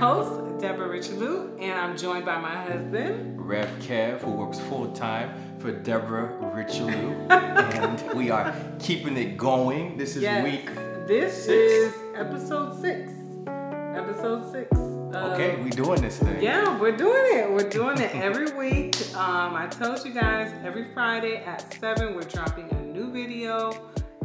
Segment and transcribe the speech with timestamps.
[0.00, 5.30] host, Deborah Richelieu, and I'm joined by my husband, Rev Kev, who works full time
[5.58, 7.10] for Deborah Richelieu.
[7.30, 9.98] and we are keeping it going.
[9.98, 10.74] This is Yes, week.
[11.06, 11.72] This six.
[11.72, 13.12] is episode six.
[13.46, 14.74] Episode six.
[15.14, 16.42] Okay, we're doing this thing.
[16.42, 17.50] Yeah, we're doing it.
[17.50, 18.96] We're doing it every week.
[19.14, 23.72] Um, I told you guys every Friday at 7, we're dropping a new video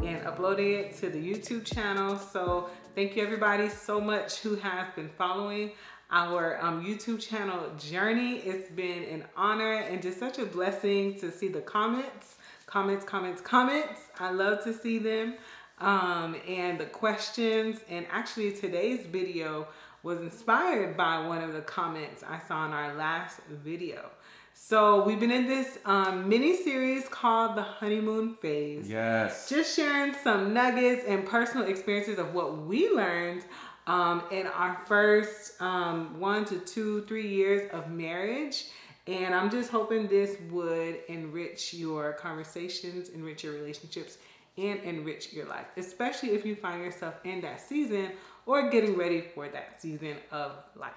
[0.04, 2.18] and uploading it to the YouTube channel.
[2.18, 5.72] So thank you everybody so much who has been following
[6.12, 8.38] our um, YouTube channel journey.
[8.38, 13.42] It's been an honor and just such a blessing to see the comments, comments, comments,
[13.42, 14.00] comments.
[14.18, 15.36] I love to see them
[15.80, 17.82] um, and the questions.
[17.90, 19.68] And actually, today's video
[20.02, 24.10] was inspired by one of the comments I saw in our last video.
[24.58, 28.90] So we've been in this um, mini series called the honeymoon phase.
[28.90, 29.50] Yes.
[29.50, 33.44] Just sharing some nuggets and personal experiences of what we learned
[33.86, 38.68] um, in our first um, one to two, three years of marriage.
[39.08, 44.18] And I'm just hoping this would enrich your conversations, enrich your relationships,
[44.58, 48.14] and enrich your life, especially if you find yourself in that season
[48.46, 50.94] or getting ready for that season of life.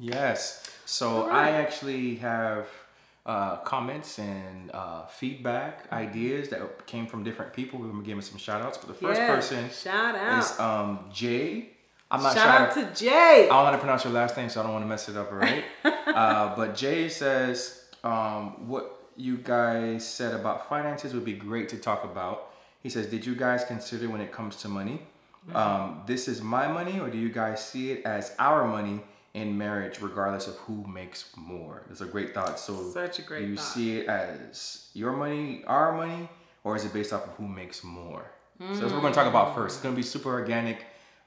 [0.00, 0.68] Yes.
[0.84, 2.66] So All I actually have
[3.28, 5.94] uh, comments and uh, feedback, Mm-hmm.
[5.94, 7.78] ideas that came from different people.
[7.78, 8.78] We're gonna give them some shout outs.
[8.78, 10.38] But the first Yeah, person shout out.
[10.38, 11.70] is um, Jay.
[12.10, 12.84] I'm not Shout sure.
[12.84, 13.36] out to Jay.
[13.44, 15.10] I don't know how to pronounce your last name, so I don't want to mess
[15.10, 15.62] it up, right?
[15.84, 18.84] uh, but Jay says, um, what
[19.14, 22.50] you guys said about finances would be great to talk about.
[22.82, 25.02] He says, Did you guys consider when it comes to money?
[25.54, 29.00] Um, this is my money, or do you guys see it as our money
[29.40, 31.82] in marriage, regardless of who makes more?
[31.90, 32.58] It's a great thought.
[32.58, 33.62] So, Such a great do you thought.
[33.62, 36.28] see it as your money, our money,
[36.64, 38.30] or is it based off of who makes more?
[38.60, 39.76] So that's what we're going to talk about first.
[39.76, 40.78] It's going to be super organic.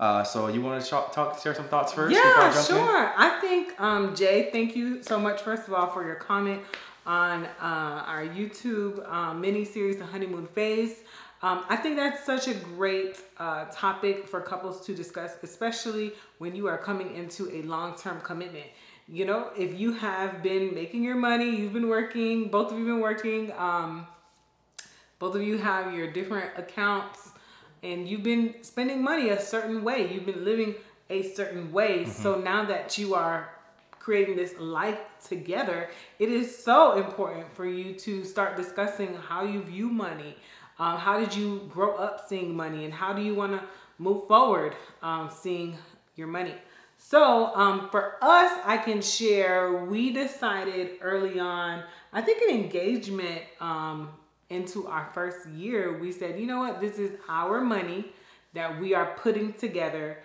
[0.02, 2.14] Uh, so you want to talk, talk, share some thoughts first?
[2.14, 2.76] before I Yeah, jump in?
[2.76, 3.14] sure.
[3.16, 6.62] I think um, Jay, thank you so much first of all for your comment
[7.06, 10.96] on uh, our YouTube um, mini series, The Honeymoon Phase.
[11.44, 16.56] Um, I think that's such a great uh, topic for couples to discuss, especially when
[16.56, 18.68] you are coming into a long term commitment.
[19.08, 22.88] You know, if you have been making your money, you've been working, both of you've
[22.88, 24.08] been working, um,
[25.22, 27.32] both of you have your different accounts
[27.84, 30.76] and you've been spending money a certain way you've been living
[31.10, 33.50] a certain way so now that you are
[34.00, 39.62] creating this life together it is so important for you to start discussing how you
[39.62, 40.36] view money
[40.82, 43.62] um, how did you grow up seeing money and how do you want to
[43.98, 45.78] move forward um, seeing
[46.16, 46.56] your money
[46.98, 51.84] so um, for us i can share we decided early on
[52.14, 54.10] i think an engagement um,
[54.52, 58.12] into our first year, we said, you know what, this is our money
[58.54, 60.18] that we are putting together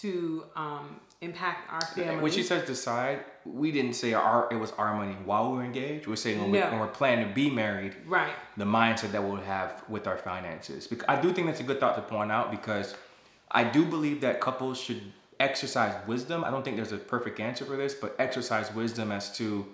[0.00, 2.20] to um, impact our family.
[2.20, 5.64] When she says decide, we didn't say our it was our money while we were
[5.64, 6.06] engaged.
[6.06, 8.32] We're saying when, we, when we're planning to be married, right.
[8.56, 10.86] the mindset that we'll have with our finances.
[10.86, 12.94] Because I do think that's a good thought to point out because
[13.50, 15.00] I do believe that couples should
[15.40, 16.44] exercise wisdom.
[16.44, 19.66] I don't think there's a perfect answer for this, but exercise wisdom as to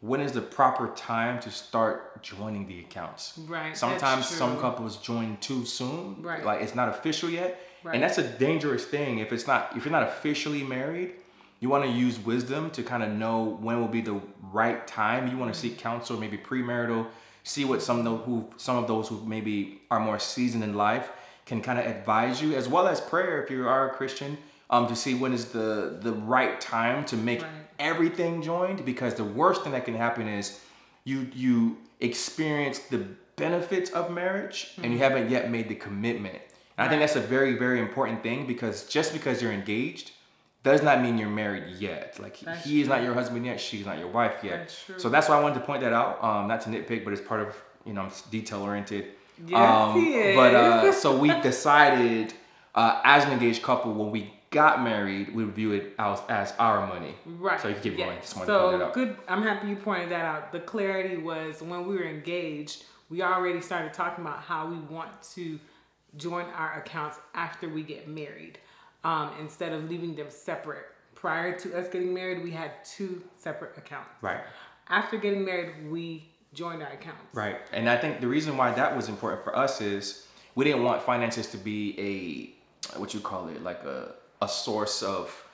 [0.00, 3.38] when is the proper time to start joining the accounts.
[3.46, 6.22] Right, Sometimes some couples join too soon.
[6.22, 6.44] Right.
[6.44, 7.60] Like it's not official yet.
[7.82, 7.94] Right.
[7.94, 9.18] And that's a dangerous thing.
[9.18, 11.14] If it's not if you're not officially married,
[11.60, 15.28] you want to use wisdom to kind of know when will be the right time.
[15.28, 17.06] You want to seek counsel, maybe premarital,
[17.44, 20.74] see what some of those who some of those who maybe are more seasoned in
[20.74, 21.10] life
[21.46, 24.38] can kind of advise you, as well as prayer if you are a Christian,
[24.70, 27.50] um, to see when is the the right time to make Right.
[27.78, 28.84] everything joined.
[28.84, 30.60] Because the worst thing that can happen is
[31.04, 33.04] you you experience the
[33.36, 36.38] benefits of marriage and you haven't yet made the commitment.
[36.78, 40.12] And I think that's a very very important thing because just because you're engaged
[40.62, 42.18] does not mean you're married yet.
[42.20, 44.68] Like he- That's he is not your husband yet, she's not your wife yet.
[44.88, 45.02] That's.
[45.02, 46.22] So that's why I wanted to point that out.
[46.22, 47.54] Um, not to nitpick, but it's part of
[47.84, 49.06] you know I'm detail oriented.
[49.46, 52.34] Yes, um, he But uh, so we decided
[52.74, 56.52] uh, as an engaged couple when we got married, we would view it as, as
[56.58, 57.14] our money.
[57.24, 57.58] Right.
[57.60, 58.06] So you can keep Yeah.
[58.06, 58.20] going.
[58.20, 58.92] Just wanted to point that So out.
[58.94, 59.16] good.
[59.28, 60.52] I'm happy you pointed that out.
[60.52, 65.10] The clarity was when we were engaged, we already started talking about how we want
[65.34, 65.58] to
[66.16, 68.58] join our accounts after we get married,
[69.04, 70.86] um, instead of leaving them separate.
[71.14, 74.10] Prior to us getting married, we had two separate accounts.
[74.22, 74.40] Right.
[74.88, 77.34] After getting married, we joined our accounts.
[77.34, 77.58] Right.
[77.72, 81.02] And I think the reason why that was important for us is we didn't want
[81.02, 85.44] finances to be a what you call it, like a a source of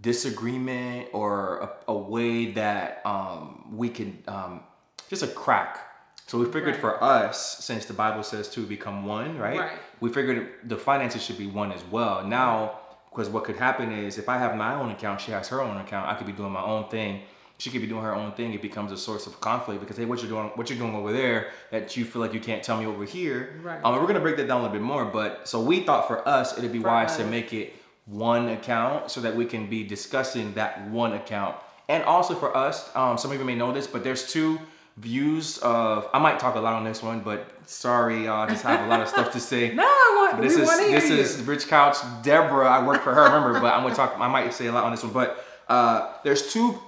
[0.00, 4.60] disagreement or a, a way that um, we can um,
[5.08, 5.78] just a crack.
[6.26, 6.80] So we figured Right.
[6.80, 9.58] for us, since the Bible says to become one, right?
[9.58, 9.78] Right.
[10.00, 12.24] We figured the finances should be one as well.
[12.24, 12.80] Now
[13.12, 15.76] Because what could happen is if I have my own account, she has her own
[15.76, 16.08] account.
[16.08, 17.22] I could be doing my own thing.
[17.58, 18.54] She could be doing her own thing.
[18.54, 21.12] It becomes a source of conflict because hey, what you're doing, what you're doing over
[21.12, 23.60] there, that you feel like you can't tell me over here.
[23.62, 23.80] Right.
[23.84, 25.04] Um, we're gonna break that down a little bit more.
[25.04, 27.74] But so we thought for us, it'd be For wise to make it
[28.06, 31.56] one account so that we can be discussing that one account.
[31.88, 34.58] And also for us, um, some of you may know this, but there's two
[34.96, 36.08] views of.
[36.12, 39.00] I might talk a lot on this one, but sorry, I just have a lot
[39.00, 39.74] of stuff to say.
[39.74, 40.42] No, I want.
[40.42, 41.16] This we is want to this you.
[41.16, 42.68] is Rich Couch, Deborah.
[42.68, 44.14] I work for her, remember, but I'm gonna talk.
[44.18, 46.78] I might say a lot on this one, but uh, there's two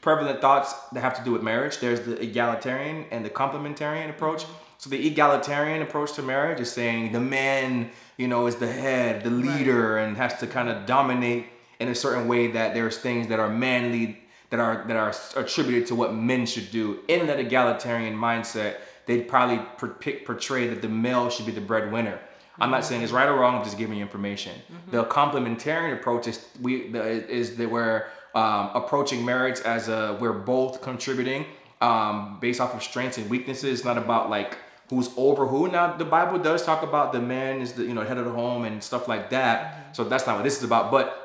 [0.00, 1.78] prevalent thoughts that have to do with marriage.
[1.78, 4.44] There's the egalitarian and the complementarian approach.
[4.78, 9.22] So the egalitarian approach to marriage is saying the man, you know, is the head,
[9.22, 11.46] the leader, and has to kind of dominate
[11.78, 14.21] in a certain way that there's things that are manly
[14.52, 17.00] that are that are attributed to what men should do.
[17.08, 18.76] In that egalitarian mindset,
[19.06, 22.20] they'd probably portray that the male should be the breadwinner.
[22.60, 23.56] I'm not saying it's right or wrong.
[23.56, 24.52] I'm just giving you information.
[24.90, 28.04] The complementarian approach is we the, is that we're
[28.34, 31.46] um, approaching marriage as a we're both contributing
[31.80, 33.78] um, based off of strengths and weaknesses.
[33.78, 34.58] It's not about like
[34.90, 35.68] who's over who.
[35.68, 38.32] Now the Bible does talk about the man is the you know head of the
[38.32, 39.96] home and stuff like that.
[39.96, 40.90] So that's not what this is about.
[40.90, 41.21] But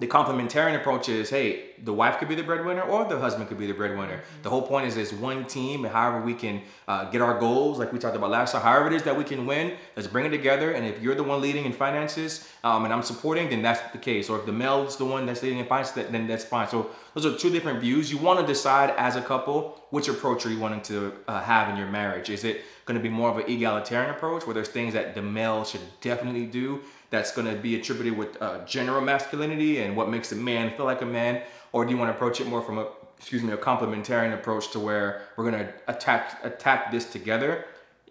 [0.00, 3.58] the complementarian approach is hey the wife could be the breadwinner or the husband could
[3.58, 4.22] be the breadwinner.
[4.42, 7.78] The whole point is this one team and however we can uh, get our goals
[7.78, 10.26] like we talked about last time however it is that we can win let's bring
[10.26, 13.62] it together and if you're the one leading in finances um, and i'm supporting then
[13.62, 14.28] that's the case.
[14.28, 16.68] Or if the male is the one that's leading in finances then that's fine.
[16.68, 18.10] So those are two different views.
[18.10, 21.68] You want to decide as a couple which approach are you wanting to uh, have
[21.68, 22.30] in your marriage.
[22.30, 25.22] Is it going to be more of an egalitarian approach where there's things that the
[25.22, 26.82] male should definitely do
[27.14, 30.86] that's going to be attributed with uh, general masculinity and what makes a man feel
[30.92, 31.42] like a man?
[31.72, 32.86] Or do you want to approach it more from a
[33.18, 37.52] excuse me a complementarian approach to where we're going to attack attack this together?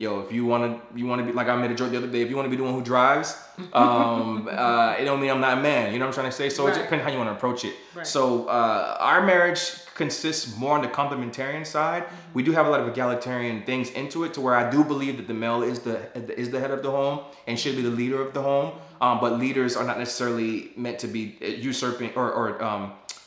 [0.04, 1.98] Yo if you want to you want to be like i made a joke the
[2.02, 3.30] other day if you want to be the one who drives
[3.74, 6.38] um uh it don't mean i'm not a man you know what i'm trying to
[6.42, 6.50] say?
[6.50, 6.82] So it Right.
[6.82, 7.76] depends how you want to approach it.
[7.96, 8.08] Right.
[8.16, 9.62] so uh our marriage
[10.02, 12.04] consists more on the complementarian side.
[12.34, 15.16] We do have a lot of egalitarian things into it to where i do believe
[15.20, 15.98] that the male is the
[16.44, 17.18] is the head of the home
[17.48, 18.70] and should be the leader of the home
[19.04, 20.52] um, but leaders are not necessarily
[20.86, 21.24] meant to be
[21.68, 22.84] usurping or, or um,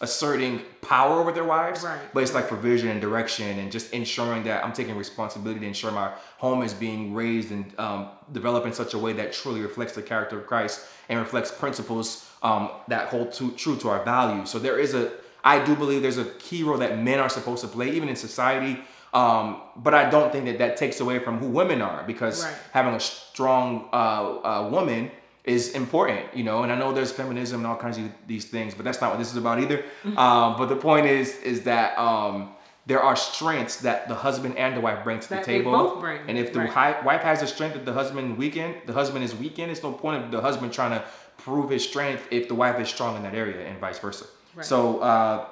[0.06, 0.52] asserting
[0.82, 1.99] power over their wives Right.
[2.12, 5.67] but it's like for vision and direction and just ensuring that I'm taking responsibility to
[5.75, 6.08] ensure my
[6.44, 8.00] home is being raised and um,
[8.38, 10.76] developed in such a way that truly reflects the character of Christ
[11.08, 12.06] and reflects principles
[12.49, 14.46] um, that hold to, true to our values.
[14.52, 15.05] So there is a,
[15.52, 18.17] I do believe there's a key role that men are supposed to play, even in
[18.17, 18.75] society.
[19.14, 19.44] Um,
[19.87, 22.55] but I don't think that that takes away from who women are because Right.
[22.78, 25.11] having a strong uh, uh, woman
[25.46, 26.62] is important, you know.
[26.64, 29.19] And I know there's feminism and all kinds of these things, but that's not what
[29.19, 29.78] this is about either.
[29.78, 30.19] Mm-hmm.
[30.19, 32.50] Um, but the point is, is that um,
[32.87, 35.72] there are strengths that the husband and the wife bring to the That they table.
[35.72, 37.04] both bring, And if the right.
[37.04, 39.70] wife has a strength that the husband weaken, the husband is weakened.
[39.70, 41.04] It's no point of the husband trying to
[41.38, 44.26] prove his strength if the wife is strong in that area, and vice versa.
[44.54, 44.66] Right.
[44.66, 44.99] So.
[44.99, 45.47] Uh,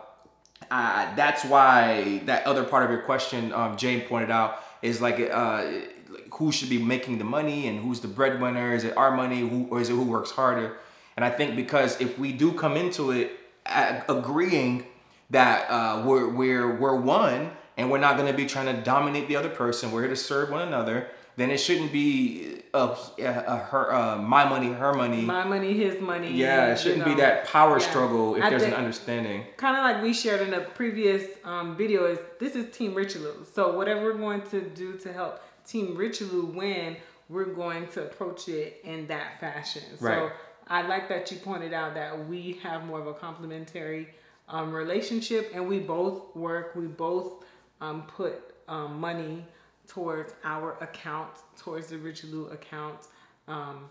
[0.70, 5.20] uh, that's why that other part of your question, um, Jane pointed out, is like,
[5.20, 5.93] uh, like
[6.36, 8.74] who should be making the money and who's the breadwinner?
[8.74, 10.76] Is it our money, who, or is it who works harder?
[11.16, 13.32] And I think because if we do come into it
[13.66, 14.84] a- agreeing
[15.30, 19.28] that uh, we're we're we're one and we're not going to be trying to dominate
[19.28, 21.08] the other person, we're here to serve one another.
[21.36, 25.20] Then it shouldn't be uh, uh, her uh, my money, her money.
[25.22, 26.30] My money, his money.
[26.32, 27.06] yeah, it shouldn't know.
[27.14, 27.88] be that power Yeah.
[27.90, 29.44] struggle if I there's an understanding.
[29.56, 33.32] kind of like we shared in a previous um, video is this is team richelieu
[33.52, 36.96] so whatever we're going to do to help team richelieu win
[37.28, 39.82] we're going to approach it in that fashion.
[40.00, 40.18] Right.
[40.18, 40.30] so
[40.68, 44.08] i like that you pointed out that we have more of a complementary
[44.48, 47.44] um, relationship and we both work we both
[47.80, 49.44] um, put um, money
[49.86, 53.08] towards our account towards the richelieu account
[53.48, 53.88] um,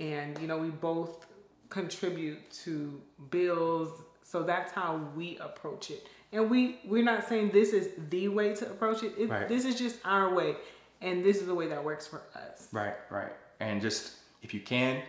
[0.00, 1.26] and you know we both
[1.74, 3.90] contribute to bills.
[4.22, 6.06] So that's how we approach it.
[6.32, 9.48] And we we're not saying this is the way to approach it, it Right.
[9.48, 10.56] this is just our way
[11.04, 13.32] and this is the way that works for us Right, right.
[13.60, 15.02] And just if you can,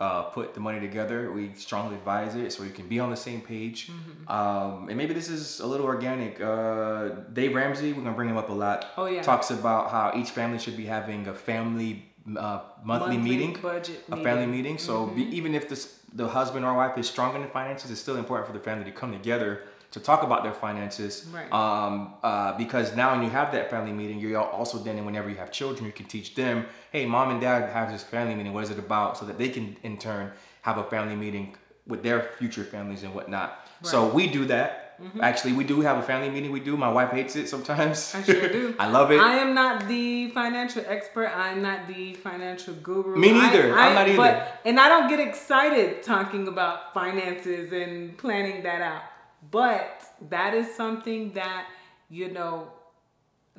[0.00, 1.30] uh, put the money together.
[1.30, 3.88] We strongly advise it so you can be on the same page.
[3.88, 4.32] Mm-hmm.
[4.32, 6.40] Um, and maybe this is a little organic.
[6.40, 8.86] Uh, Dave Ramsey, we're gonna bring him up a lot.
[8.96, 9.20] Oh, yeah.
[9.20, 14.16] Talks about how each family should be having a family uh, monthly, meeting, budget a
[14.16, 14.52] family meeting.
[14.52, 14.78] meeting.
[14.78, 18.00] So be, even if this, the husband or wife is strong in the finances, it's
[18.00, 21.26] still important for the family to come together to talk about their finances.
[21.32, 21.52] Right.
[21.52, 25.36] Um, uh, because now when you have that family meeting, you're also then whenever you
[25.36, 28.52] have children, you can teach them, hey, mom and dad have this family meeting.
[28.52, 29.18] What is it about?
[29.18, 30.32] So that they can in turn
[30.62, 31.56] have a family meeting
[31.86, 33.66] with their future families and whatnot.
[33.82, 34.90] So we do that.
[35.20, 36.52] Actually, we do have a family meeting.
[36.52, 36.76] We do.
[36.76, 38.14] My wife hates it sometimes.
[38.14, 38.74] I sure do.
[38.78, 39.18] I love it.
[39.18, 41.28] I am not the financial expert.
[41.28, 43.16] I'm not the financial guru.
[43.16, 43.74] Me neither.
[43.74, 44.16] I, I'm not either.
[44.18, 49.02] But, and I don't get excited talking about finances and planning that out.
[49.50, 51.66] But that is something that,
[52.08, 52.68] you know,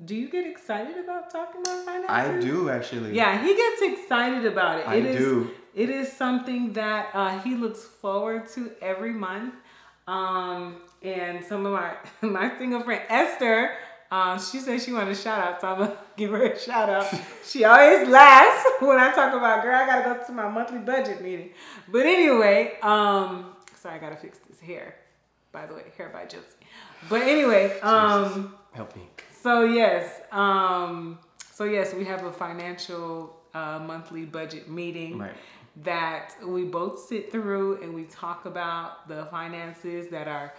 [0.05, 2.09] do you get excited about talking about finances?
[2.09, 3.13] I do actually.
[3.15, 4.87] Yeah, he gets excited about it.
[4.87, 5.51] I It is- do.
[5.73, 9.53] It is something that uh, he looks forward to every month.
[10.05, 11.93] Um, and some of my
[12.27, 13.71] my single friend Esther,
[14.11, 16.89] um, she said she wanted a shout out, so I'm gonna give her a shout
[16.89, 17.07] out.
[17.45, 19.75] she always laughs when I talk about girl.
[19.75, 21.51] I gotta go to my monthly budget meeting.
[21.87, 24.95] But anyway, um, sorry, I gotta fix this hair.
[25.51, 26.45] By the way, hair by Josie.
[27.09, 28.55] But anyway, um.
[28.73, 29.01] Help me.
[29.41, 31.19] So yes, um,
[31.51, 35.35] so yes, we have a financial uh, monthly budget meeting Right.
[35.83, 40.53] that we both sit through and we talk about the finances that are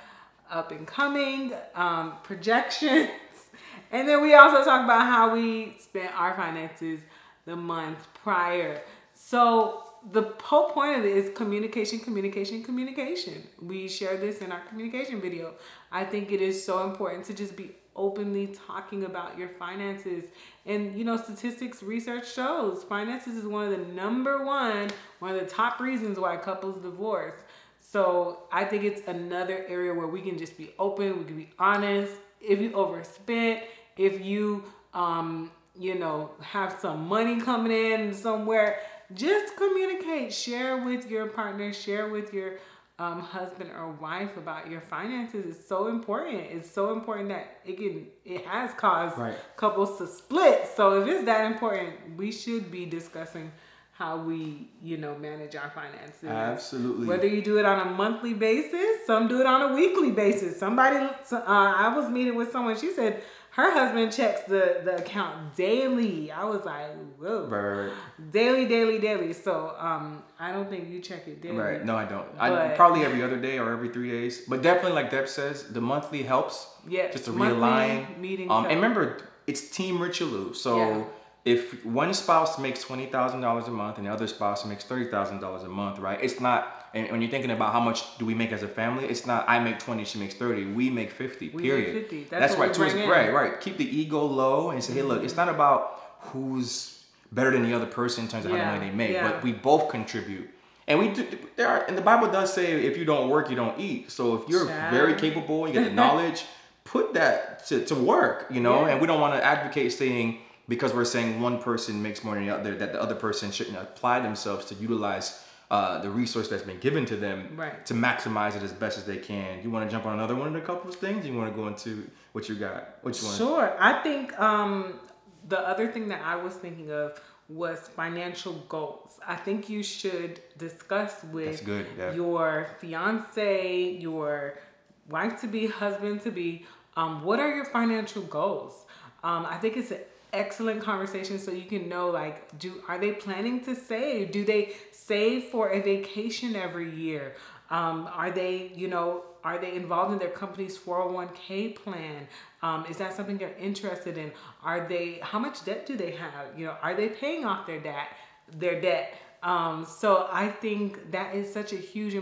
[0.51, 3.09] up and coming, um, projections,
[3.93, 7.01] and then we also talk about how we spent our finances
[7.47, 8.83] the month prior.
[9.15, 13.43] So the whole point of it is communication, communication, communication.
[13.61, 15.55] We share this in our communication video.
[15.93, 20.25] I think it is so important to just be openly talking about your finances.
[20.67, 24.91] And you know, statistics research shows finances is one of the number one,
[25.21, 27.35] one of the top reasons why couples divorce.
[27.79, 31.51] So I think it's another area where we can just be open, we can be
[31.59, 32.13] honest.
[32.41, 33.61] If you overspent,
[33.97, 38.81] if you um, you know, have some money coming in somewhere,
[39.15, 42.55] just communicate, share with your partner, share with your
[42.99, 45.57] um, husband or wife about your finances.
[45.57, 46.39] It's so important.
[46.51, 49.35] It's so important that it can it has caused Right.
[49.57, 50.69] couples to split.
[50.77, 53.51] So if it's that important, we should be discussing
[53.93, 56.25] how we, you know, manage our finances.
[56.25, 57.07] Absolutely.
[57.07, 60.59] Whether you do it on a monthly basis, some do it on a weekly basis.
[60.59, 62.77] Somebody, uh, I was meeting with someone.
[62.79, 63.23] She said
[63.55, 66.33] her husband checks the the account daily.
[66.33, 68.33] I was like, whoa, Right, right, right.
[68.33, 69.33] daily, daily, daily.
[69.33, 71.59] So um, I don't think you check it daily.
[71.59, 71.85] Right.
[71.85, 72.27] No, I don't.
[72.39, 74.43] I probably every other day or every three days.
[74.49, 76.67] But definitely, like Deb says, the monthly helps.
[76.89, 77.11] Yeah.
[77.11, 78.19] Just to realign.
[78.19, 80.55] meetings Um, and remember, it's Team Richelieu.
[80.55, 81.05] So Yeah.
[81.45, 85.11] If one spouse makes twenty thousand dollars a month and the other spouse makes thirty
[85.11, 86.19] thousand dollars a month, right?
[86.23, 86.79] It's not.
[86.95, 89.49] And when you're thinking about how much do we make as a family, it's not.
[89.49, 90.65] I make twenty, she makes thirty.
[90.65, 91.49] We make fifty.
[91.49, 91.95] We make period.
[92.03, 92.25] 50.
[92.31, 92.69] That's what right.
[92.69, 93.11] we towards- bring in.
[93.11, 93.33] right.
[93.33, 93.61] Right.
[93.61, 95.57] Keep the ego low and say, hey, look, it's not mm-hmm.
[95.57, 99.13] about who's better than the other person in terms of how much money they make,
[99.13, 99.29] yeah.
[99.29, 100.49] but we both contribute.
[100.87, 103.57] And we do, there are, and the Bible does say if you don't work, you
[103.57, 104.11] don't eat.
[104.11, 104.93] So if you're Child.
[104.93, 106.45] very capable, you get the knowledge,
[106.85, 108.83] put that to, to work, you know?
[108.83, 108.93] Yeah.
[108.93, 110.41] And we don't want to advocate saying,
[110.73, 113.77] because we're saying one person makes more than the other, that the other person shouldn't
[113.77, 117.85] apply themselves to utilize uh, the resource that's been given to them Right.
[117.85, 119.63] to maximize it as best as they can.
[119.63, 121.27] You want to jump on another one of the couples things?
[121.27, 122.81] You want to go into what you got?
[123.05, 123.37] You want?
[123.37, 123.77] Sure.
[123.79, 124.99] I think um,
[125.47, 129.21] the other thing that I was thinking of was financial goals.
[129.27, 132.15] I think you should discuss with good, yeah.
[132.15, 134.59] your fiance, your
[135.07, 136.65] wife to be, husband to be,
[136.97, 138.87] um, what are your financial goals?
[139.23, 140.01] Um, I think it's an
[140.33, 144.33] excellent conversation so you can know like do are they planning to save?
[144.33, 147.35] Do they save for a vacation every year?
[147.71, 152.29] Um, are they you know are they involved in their company's 401k plan?
[152.63, 154.33] Um, is that something they're interested in?
[154.63, 156.59] Are they how much debt do they have?
[156.59, 158.09] You know are they paying off their debt
[158.57, 159.15] their debt?
[159.43, 162.17] Um, so i think that is such a huge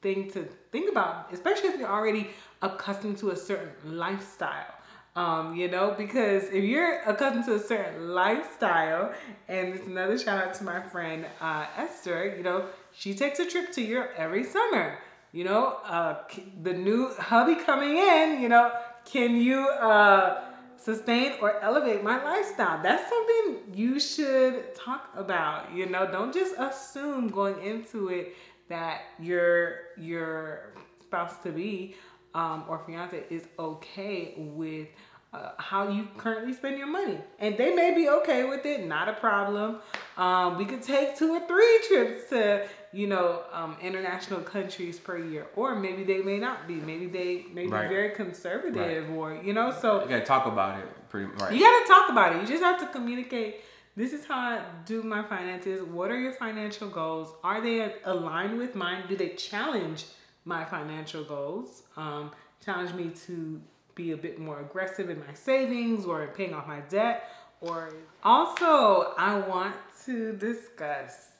[0.00, 2.30] thing to think about especially if you're already
[2.62, 4.73] accustomed to a certain lifestyle
[5.16, 9.12] um, you know, because if you're accustomed to a certain lifestyle,
[9.48, 13.46] and it's another shout out to my friend uh, Esther, you know, she takes a
[13.46, 14.98] trip to Europe every summer.
[15.32, 16.18] You know, uh,
[16.62, 18.72] the new hubby coming in, you know,
[19.04, 20.42] can you uh,
[20.76, 22.82] sustain or elevate my lifestyle?
[22.82, 25.72] That's something you should talk about.
[25.72, 28.36] You know, don't just assume going into it
[28.68, 31.96] that your your spouse to be
[32.34, 34.88] um, or fiance is okay with
[35.32, 38.86] uh, how you currently spend your money, and they may be okay with it.
[38.86, 39.78] Not a problem.
[40.16, 45.18] Um, we could take two or three trips to you know um, international countries per
[45.18, 46.74] year, or maybe they may not be.
[46.74, 47.88] Maybe they may be Right.
[47.88, 49.72] very conservative, or you know.
[49.72, 51.52] So You gotta talk about it pretty right.
[51.52, 52.40] you got to talk about it.
[52.42, 53.60] You just have to communicate.
[53.96, 55.80] This is how I do my finances.
[55.82, 57.32] What are your financial goals?
[57.44, 59.04] Are they aligned with mine?
[59.08, 60.06] Do they challenge
[60.44, 61.84] my financial goals?
[61.96, 62.32] Um,
[62.64, 63.60] challenge me to
[63.94, 67.30] be a bit more aggressive in my savings or paying off my debt?
[67.60, 69.74] Or also, I want
[70.04, 71.30] to discuss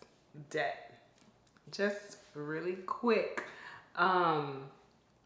[0.51, 1.01] debt.
[1.71, 3.45] Just really quick.
[3.97, 4.65] Um,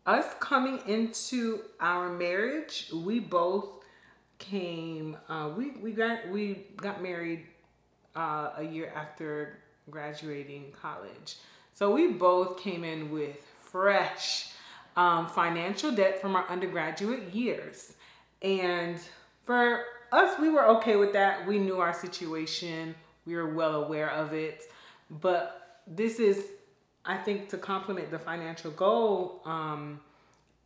[0.06, 3.68] us coming into our marriage, we both
[4.38, 5.16] came.
[5.28, 7.46] Uh, we we got we got married
[8.16, 9.58] uh, a year after
[9.90, 11.36] graduating college,
[11.72, 13.47] so we both came in with
[13.78, 14.48] fresh
[14.96, 17.92] um, financial debt from our undergraduate years,
[18.42, 18.98] and
[19.42, 21.46] for us, we were okay with that.
[21.46, 22.96] We knew our situation.
[23.24, 24.64] We were well aware of it,
[25.22, 26.44] but this is,
[27.04, 29.42] I think, to complement the financial goal.
[29.44, 30.00] Um,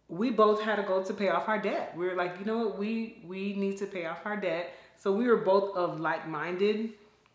[0.08, 1.94] we both had a goal to pay off our debt.
[1.94, 4.72] We were like, you know what, we we need to pay off our debt.
[4.96, 6.00] So we were both of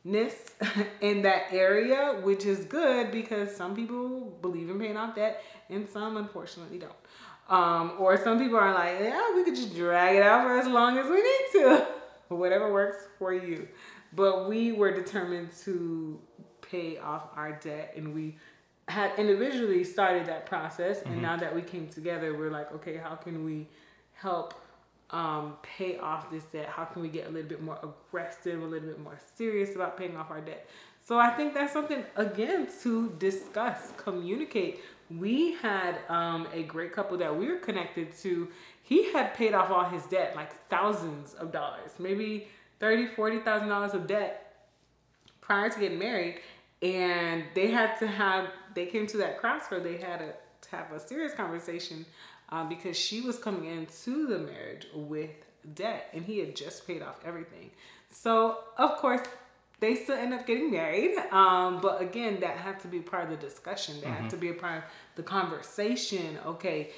[0.08, 0.52] like-mindedness
[1.02, 5.88] in that area, which is good because some people believe in paying off debt and
[5.90, 6.94] some unfortunately don't.
[7.50, 10.68] Um, or some people are like, yeah, we could just drag it out for as
[10.68, 11.88] long as we need to,
[12.36, 13.68] whatever works for you.
[14.14, 16.20] But we were determined to
[16.62, 18.36] pay off our debt and we
[18.90, 21.22] had individually started that process and mm-hmm.
[21.22, 23.68] now that we came together we're like okay how can we
[24.14, 24.54] help
[25.12, 26.68] um, pay off this debt?
[26.70, 29.98] How can we get a little bit more aggressive a little bit more serious about
[29.98, 30.68] paying off our debt?
[31.08, 34.82] So i think that's something again to discuss communicate.
[35.10, 38.50] We had um, a great couple that we were connected to.
[38.84, 42.48] He had paid off all his debt like thousands of dollars maybe
[42.80, 44.48] 30 40 thousand dollars of debt
[45.40, 46.42] prior to getting married.
[46.82, 49.84] And they had to have they came to that crossroad.
[49.84, 52.06] They had to have a serious conversation
[52.50, 55.32] um, because she was coming into the marriage with
[55.74, 57.70] debt and he had just paid off everything
[58.10, 59.22] so of course
[59.80, 63.30] they still end up getting married um, but again that had to be part of
[63.30, 64.22] the discussion that mm-hmm.
[64.24, 64.84] had to be a part of
[65.16, 66.90] the conversation okay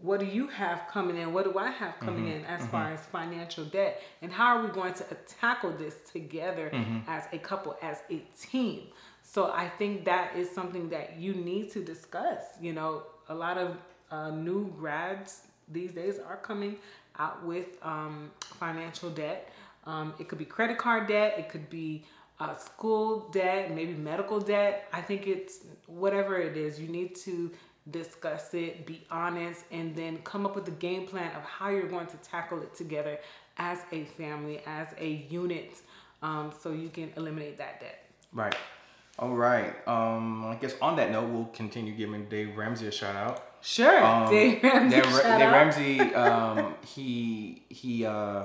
[0.00, 1.32] what do you have coming in?
[1.32, 2.40] What do I have coming mm-hmm.
[2.40, 2.70] in as mm-hmm.
[2.70, 4.00] far as financial debt?
[4.22, 6.98] And how are we going to tackle this together mm-hmm.
[7.08, 8.88] as a couple, as a team?
[9.22, 12.42] So I think that is something that you need to discuss.
[12.60, 13.76] You know, a lot of
[14.10, 16.76] uh, new grads these days are coming
[17.18, 19.50] out with um, financial debt.
[19.86, 22.04] Um, it could be credit card debt, it could be
[22.40, 24.88] uh, school debt, maybe medical debt.
[24.92, 27.50] I think it's whatever it is, you need to
[27.90, 31.88] discuss it, be honest, and then come up with a game plan of how you're
[31.88, 33.18] going to tackle it together
[33.56, 35.80] as a family, as a unit,
[36.22, 38.04] um, so you can eliminate that debt.
[38.32, 38.54] Right.
[39.18, 39.74] All right.
[39.88, 43.47] Um, I guess on that note, we'll continue giving Dave Ramsey a shout out.
[43.60, 44.96] Sure, um, Dave Ramsey.
[44.96, 46.00] Dave, Dave Ramsey.
[46.14, 48.04] Um, he he.
[48.04, 48.42] Uh,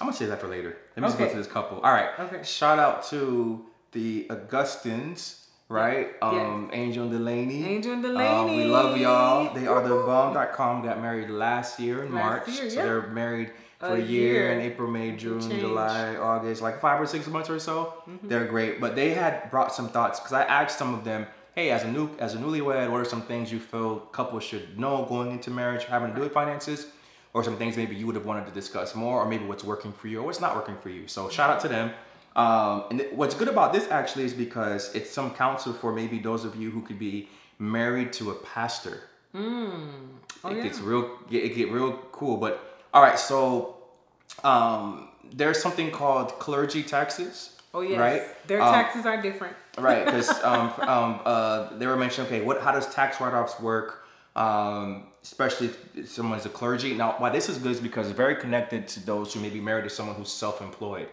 [0.00, 0.76] I'm gonna say that for later.
[0.96, 1.08] Let me okay.
[1.08, 1.78] just go to this couple.
[1.78, 2.10] All right.
[2.18, 2.42] Okay.
[2.42, 5.38] Shout out to the Augustins.
[5.68, 6.78] Right, um, yes.
[6.78, 7.64] Angel and Delaney.
[7.64, 8.28] Angel and Delaney.
[8.28, 9.54] Um, we love y'all.
[9.54, 10.84] They are the bomb.com.
[10.84, 12.48] Got married last year in last March.
[12.48, 12.70] Year, yeah.
[12.70, 16.80] So they're married for a, a year, year in April, May, June, July, August, like
[16.80, 17.94] five or six months or so.
[18.08, 18.28] Mm-hmm.
[18.28, 21.70] They're great, but they had brought some thoughts because I asked some of them, hey,
[21.70, 25.04] as a new as a newlywed, what are some things you feel couples should know
[25.08, 26.86] going into marriage, having to do with finances,
[27.34, 29.92] or some things maybe you would have wanted to discuss more, or maybe what's working
[29.92, 31.06] for you or what's not working for you.
[31.08, 31.92] So shout out to them.
[32.34, 36.18] Um, and th- what's good about this actually is because it's some counsel for maybe
[36.18, 39.02] those of you who could be married to a pastor.
[39.34, 39.90] Mm.
[40.44, 40.62] Oh, it yeah.
[40.62, 43.76] gets real, it get real cool, but all right, so
[44.44, 47.60] um, there's something called clergy taxes.
[47.74, 48.46] Oh yes, right.
[48.46, 49.56] Their um, taxes are different.
[49.78, 52.26] right, because um, um, uh, they were mentioning.
[52.26, 52.60] Okay, what?
[52.60, 54.04] How does tax write-offs work?
[54.36, 56.94] Um, especially if someone's a clergy.
[56.94, 59.60] Now, why this is good is because it's very connected to those who may be
[59.60, 61.08] married to someone who's self-employed.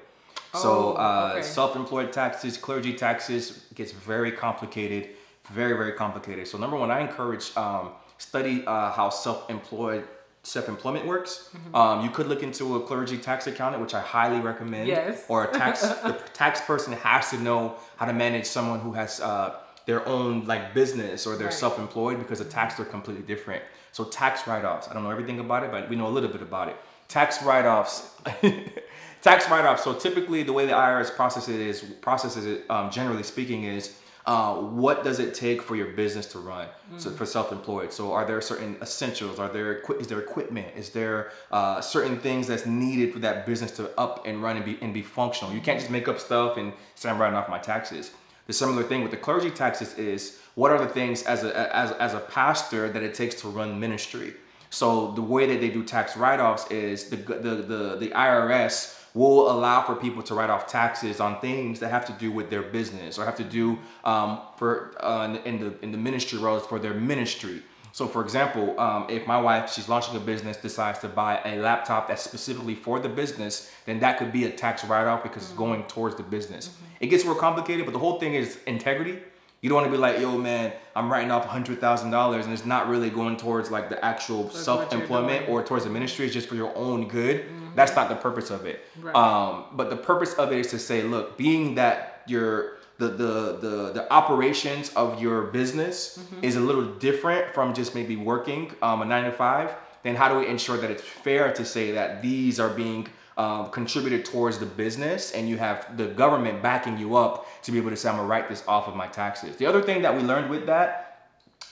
[0.53, 1.41] Oh, so, uh, okay.
[1.43, 5.09] self-employed taxes, clergy taxes gets very complicated,
[5.51, 6.47] very very complicated.
[6.47, 10.05] So, number one, I encourage um, study uh, how self-employed
[10.43, 11.49] self-employment works.
[11.55, 11.75] Mm-hmm.
[11.75, 14.87] Um, you could look into a clergy tax accountant, which I highly recommend.
[14.87, 15.25] Yes.
[15.27, 19.19] Or a tax the tax person has to know how to manage someone who has
[19.19, 21.53] uh, their own like business or they're right.
[21.53, 23.63] self-employed because the tax are completely different.
[23.91, 24.87] So tax write-offs.
[24.87, 26.75] I don't know everything about it, but we know a little bit about it.
[27.07, 28.15] Tax write-offs.
[29.21, 29.83] tax write-offs.
[29.83, 33.97] So typically, the way the IRS processes it is processes it, um, generally speaking, is
[34.25, 36.99] uh, what does it take for your business to run mm.
[36.99, 37.91] so for self-employed?
[37.91, 39.39] So are there certain essentials?
[39.39, 40.67] Are there is there equipment?
[40.75, 44.65] Is there uh, certain things that's needed for that business to up and run and
[44.65, 45.53] be and be functional?
[45.53, 48.11] You can't just make up stuff and say i'm writing off my taxes.
[48.47, 51.91] The similar thing with the clergy taxes is what are the things as a as,
[51.93, 54.33] as a pastor that it takes to run ministry?
[54.69, 59.51] So the way that they do tax write-offs is the the the, the irs will
[59.51, 62.61] allow for people to write off taxes on things that have to do with their
[62.61, 66.79] business or have to do um, for uh, in the in the ministry roles for
[66.79, 67.61] their ministry.
[67.91, 71.57] So, for example, um, if my wife she's launching a business decides to buy a
[71.57, 75.51] laptop that's specifically for the business, then that could be a tax write-off because mm-hmm.
[75.51, 76.67] it's going towards the business.
[76.67, 76.85] Mm-hmm.
[77.01, 79.19] It gets more complicated, but the whole thing is integrity.
[79.61, 82.53] You don't want to be like, yo, man, I'm writing off hundred thousand dollars, and
[82.53, 86.25] it's not really going towards like the actual self-employment or towards the ministry.
[86.25, 87.45] It's just for your own good.
[87.75, 88.85] That's not the purpose of it.
[88.99, 89.15] Right.
[89.15, 93.57] Um, but the purpose of it is to say, look, being that your the the
[93.61, 99.01] the, the operations of your business is a little different from just maybe working um,
[99.01, 99.71] a nine to five.
[100.03, 103.07] Then how do we ensure that it's fair to say that these are being
[103.39, 107.77] um, contributed towards the business and you have the government backing you up to be
[107.77, 109.55] able to say I'm gonna write this off of my taxes.
[109.55, 111.29] The other thing that we learned with that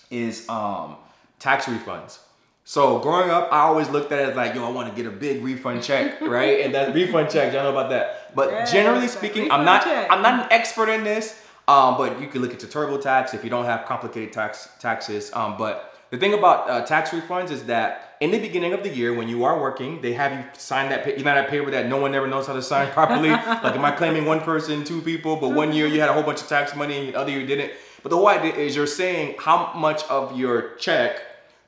[0.09, 0.95] is um,
[1.39, 2.19] tax refunds.
[2.63, 5.15] So growing up, I always looked at it like, yo, I want to get a
[5.15, 6.61] big refund check, right?
[6.61, 8.33] And that refund check, y'all know about that.
[8.33, 10.07] But Yes, generally speaking, I'm not, check.
[10.09, 11.41] I'm not an expert in this.
[11.67, 15.33] Um, but you can look into TurboTax if you don't have complicated tax taxes.
[15.33, 18.89] Um, but the thing about uh, tax refunds is that in the beginning of the
[18.89, 21.87] year, when you are working, they have you sign that you know that paper that
[21.87, 23.29] no one ever knows how to sign properly.
[23.29, 25.35] like, am I claiming one person, two people?
[25.35, 27.41] But one year you had a whole bunch of tax money, and the other year
[27.41, 27.71] you didn't.
[28.03, 31.21] But the whole idea is you're saying how much of your check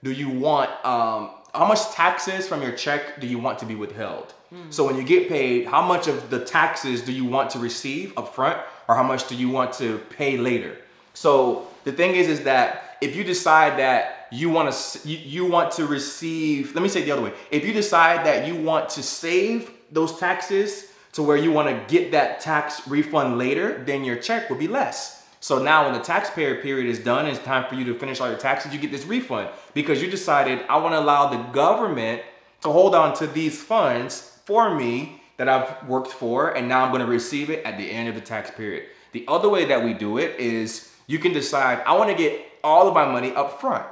[0.03, 0.69] do you want?
[0.85, 4.33] Um, how much taxes from your check do you want to be withheld?
[4.71, 8.17] So when you get paid, how much of the taxes do you want to receive
[8.17, 8.57] up front,
[8.87, 10.75] or how much do you want to pay later?
[11.13, 15.45] So the thing is, is that if you decide that you want to, you, you
[15.45, 16.75] want to receive.
[16.75, 17.33] Let me say it the other way.
[17.51, 21.93] If you decide that you want to save those taxes to where you want to
[21.93, 25.19] get that tax refund later, then your check will be less.
[25.41, 28.29] So now when the taxpayer period is done, it's time for you to finish all
[28.29, 32.21] your taxes, you get this refund because you decided I want to allow the government
[32.61, 36.91] to hold on to these funds for me that I've worked for and now I'm
[36.91, 38.87] going to receive it at the end of the tax period.
[39.13, 42.45] The other way that we do it is you can decide I want to get
[42.61, 43.85] all of my money up front.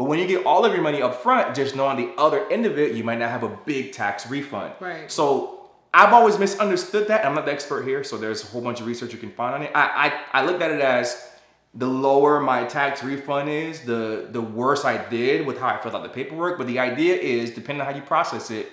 [0.00, 2.50] But when you get all of your money up front, just know on the other
[2.50, 4.72] end of it, you might not have a big tax refund.
[4.80, 5.12] Right.
[5.12, 7.26] So I've always misunderstood that.
[7.26, 9.56] I'm not the expert here, so there's a whole bunch of research you can find
[9.56, 9.72] on it.
[9.74, 11.30] I I, I looked at it as
[11.74, 15.94] the lower my tax refund is, the the worse I did with how I filled
[15.94, 16.56] out the paperwork.
[16.56, 18.72] But the idea is, depending on how you process it,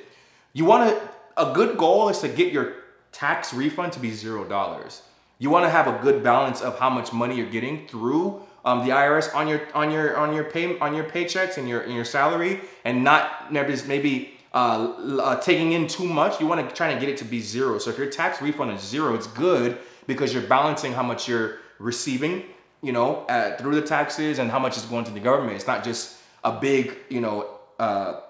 [0.53, 2.75] you want to a good goal is to get your
[3.11, 5.01] tax refund to be zero dollars.
[5.39, 8.85] You want to have a good balance of how much money you're getting through um,
[8.85, 11.93] the IRS on your on your on your pay on your paychecks and your and
[11.93, 16.41] your salary, and not maybe uh, uh, taking in too much.
[16.41, 17.77] You want to try to get it to be zero.
[17.77, 21.59] So if your tax refund is zero, it's good because you're balancing how much you're
[21.79, 22.43] receiving,
[22.81, 25.55] you know, uh, through the taxes and how much is going to the government.
[25.55, 27.47] It's not just a big, you know,
[27.79, 28.21] uh,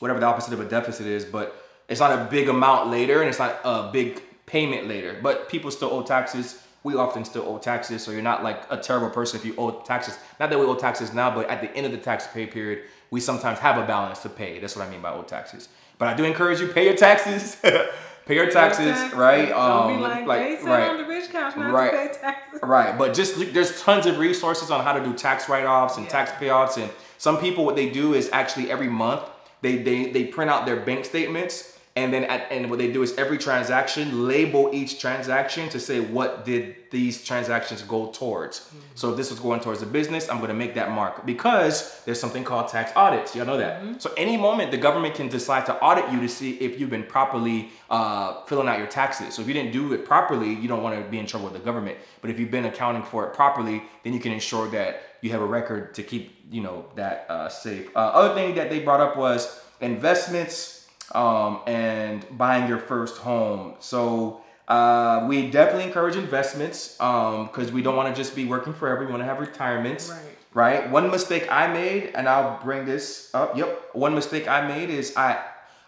[0.00, 3.28] whatever the opposite of a deficit is, but it's not a big amount later and
[3.28, 5.18] it's not a big payment later.
[5.22, 6.62] But people still owe taxes.
[6.84, 9.70] We often still owe taxes, so you're not like a terrible person if you owe
[9.82, 10.16] taxes.
[10.40, 12.84] Not that we owe taxes now, but at the end of the tax pay period,
[13.10, 14.58] we sometimes have a balance to pay.
[14.58, 15.68] That's what I mean by owe taxes.
[15.98, 17.56] But I do encourage you pay your taxes,
[18.26, 19.48] pay your taxes, right?
[19.48, 20.88] Don't be Um, like, like- they said right.
[20.90, 21.90] on the rich couch not Right.
[21.90, 22.60] to pay taxes.
[22.62, 26.12] Right, but just there's tons of resources on how to do tax write-offs and Yeah.
[26.12, 29.22] tax payoffs, and some people what they do is actually every month
[29.62, 33.02] they they they print out their bank statements, and then at, and what they do
[33.02, 38.70] is every transaction label each transaction to say what did these transactions go towards.
[38.94, 42.00] So if this was going towards a business, I'm going to make that mark because
[42.04, 43.34] there's something called tax audits.
[43.34, 44.00] Y'all know that.
[44.00, 47.02] So any moment the government can decide to audit you to see if you've been
[47.02, 49.34] properly uh, filling out your taxes.
[49.34, 51.54] So if you didn't do it properly, you don't want to be in trouble with
[51.54, 51.98] the government.
[52.20, 55.42] But if you've been accounting for it properly, then you can ensure that you have
[55.42, 57.84] a record to keep you know that uh, safe.
[57.96, 60.77] Uh, other thing that they brought up was investments
[61.12, 63.74] um, and buying your first home.
[63.80, 69.04] So uh, we definitely encourage investments because we don't want to just be working forever.
[69.04, 70.10] We want to have retirements.
[70.10, 70.20] Right.
[70.54, 70.90] Right.
[70.90, 73.56] One mistake I made, and I'll bring this up.
[73.56, 73.90] Yep.
[73.92, 75.44] One mistake I made is I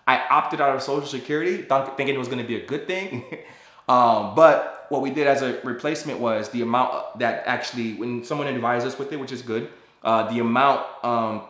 [0.06, 3.24] I opted out of Social Security, thinking it was going to be a good thing.
[3.88, 8.48] um, but what we did as a replacement was the amount that actually, when someone
[8.48, 9.68] advised us with it, which is good,
[10.02, 11.42] uh, the amount um,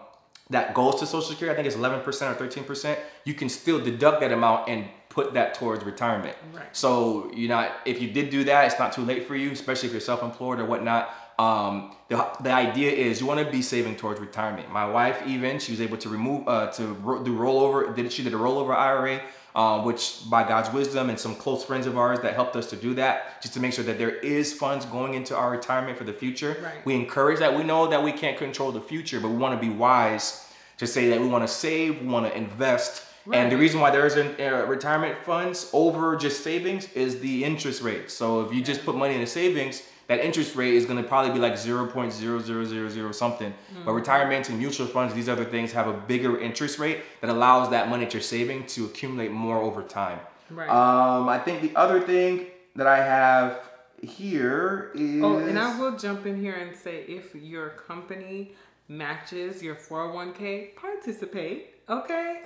[0.51, 4.21] that goes to Social Security, I think it's 11% or 13%, you can still deduct
[4.21, 6.37] that amount and put that towards retirement.
[6.53, 6.65] Right.
[6.73, 9.89] So you're not, if you did do that, it's not too late for you, especially
[9.89, 11.15] if you're self-employed or whatnot.
[11.41, 14.71] Um, the, the idea is you want to be saving towards retirement.
[14.71, 17.97] My wife, even she was able to remove uh, to ro- do rollover.
[17.97, 19.23] Did she did a rollover IRA,
[19.55, 22.77] uh, which by God's wisdom and some close friends of ours that helped us to
[22.77, 26.05] do that, just to make sure that there is funds going into our retirement for
[26.05, 26.59] the future.
[26.63, 26.85] Right.
[26.85, 27.57] We encourage that.
[27.57, 30.87] We know that we can't control the future, but we want to be wise to
[30.87, 33.07] say that we want to save, we want to invest.
[33.33, 37.81] And the reason why there isn't uh, retirement funds over just savings is the interest
[37.83, 38.11] rate.
[38.11, 41.09] So if you just put money in the savings, that interest rate is going to
[41.09, 43.55] probably be like 0.0000 something.
[43.85, 47.71] But retirement and mutual funds, these other things have a bigger interest rate that allows
[47.71, 50.19] that money that you're saving to accumulate more over time.
[50.51, 50.69] Right.
[50.69, 53.61] Um, I think the other thing that I have
[54.03, 55.23] here is.
[55.23, 58.57] Oh, and I will jump in here and say if your company
[58.89, 61.77] matches your 401k, participate.
[61.89, 62.41] Okay?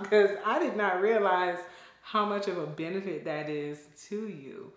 [0.00, 1.58] Because I did not realize
[2.00, 3.78] how much of a benefit that is
[4.08, 4.72] to you.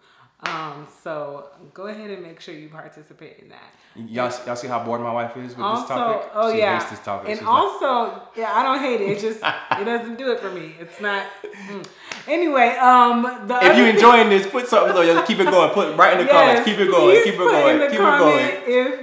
[0.45, 3.73] Um, so go ahead and make sure you participate in that.
[3.95, 6.31] Y'all, y'all see how bored my wife is with Also, this topic?
[6.33, 7.29] oh she yeah, hates this topic.
[7.29, 9.09] and She's like, also, yeah, I don't hate it.
[9.17, 10.73] It just it doesn't do it for me.
[10.79, 11.25] It's not.
[11.43, 11.85] mm.
[12.27, 15.21] Anyway, um, the if you're enjoying this, put something below.
[15.23, 15.69] Keep it going.
[15.71, 16.69] Put right in the Yes, comments.
[16.69, 17.23] Keep it going.
[17.23, 17.79] Keep it going.
[17.91, 18.49] Keep it going.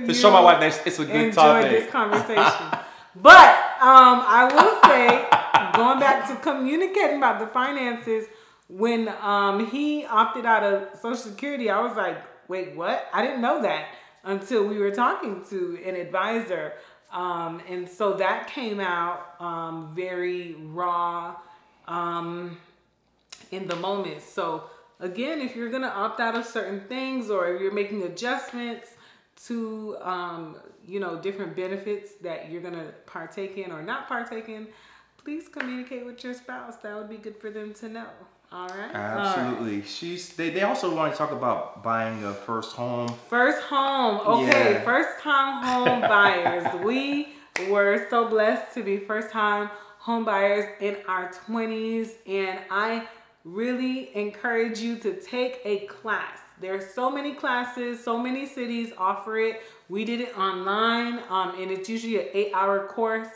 [0.03, 1.70] if To show my wife that it's a good topic.
[1.70, 2.66] this conversation.
[3.16, 3.48] but
[3.81, 8.26] um, I will say, going back to communicating about the finances,
[8.70, 13.09] when um, he opted out of Social Security, I was like, wait, what?
[13.12, 13.88] I didn't know that
[14.24, 16.74] until we were talking to an advisor.
[17.12, 21.37] Um, and so that came out um, very raw
[21.88, 22.59] um,
[23.50, 24.22] in the moment.
[24.22, 24.64] So
[25.00, 28.90] again, if you're gonna opt out of certain things or if you're making adjustments
[29.46, 30.56] to um,
[30.87, 34.68] you know different benefits that you're gonna partake in or not partake in,
[35.18, 36.76] please communicate with your spouse.
[36.76, 38.06] That would be good for them to know.
[38.52, 38.76] All right.
[38.76, 38.94] All right.
[38.94, 39.82] Absolutely.
[39.82, 40.30] She's.
[40.30, 43.08] They, they also want to talk about buying a first home.
[43.28, 44.20] First home.
[44.26, 44.82] Okay, Yeah.
[44.84, 46.66] first time home buyers.
[46.84, 47.28] We
[47.68, 53.06] were so blessed to be first time home buyers in our 20s, and I
[53.44, 56.38] really encourage you to take a class.
[56.60, 59.62] There's so many classes, so many cities offer it.
[59.88, 63.28] We did it online, um, and it's usually an eight hour course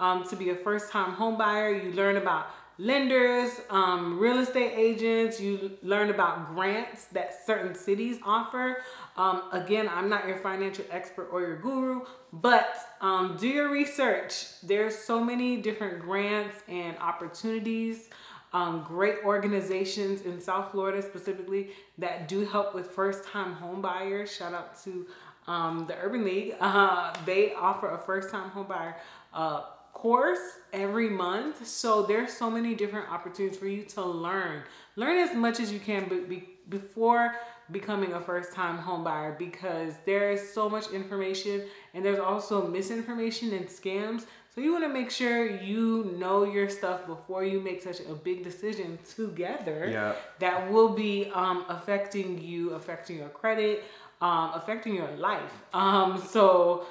[0.00, 1.70] um, to be a first time home buyer.
[1.70, 2.48] You learn about
[2.78, 8.82] lenders, um, real estate agents, you learn about grants that certain cities offer.
[9.16, 14.60] Um, again, I'm not your financial expert or your guru, but um, do your research.
[14.62, 18.10] There's so many different grants and opportunities.
[18.52, 24.34] Um, great organizations in South Florida specifically that do help with first time home buyers.
[24.34, 25.06] Shout out to
[25.46, 26.54] um, the Urban League.
[26.60, 28.96] Uh, they offer a first time home buyer
[29.32, 29.62] uh,
[30.02, 31.66] course every month.
[31.66, 34.62] So there's so many different opportunities for you to learn.
[34.96, 37.34] Learn as much as you can be, be, before
[37.72, 41.62] becoming a first time home buyer because there is so much information
[41.94, 44.26] and there's also misinformation and scams.
[44.54, 45.38] So you want to make sure
[45.70, 50.12] you know your stuff before you make such a big decision together Yeah.
[50.40, 53.84] that will be um, affecting you, affecting your credit,
[54.20, 55.54] um, affecting your life.
[55.72, 56.86] Um, so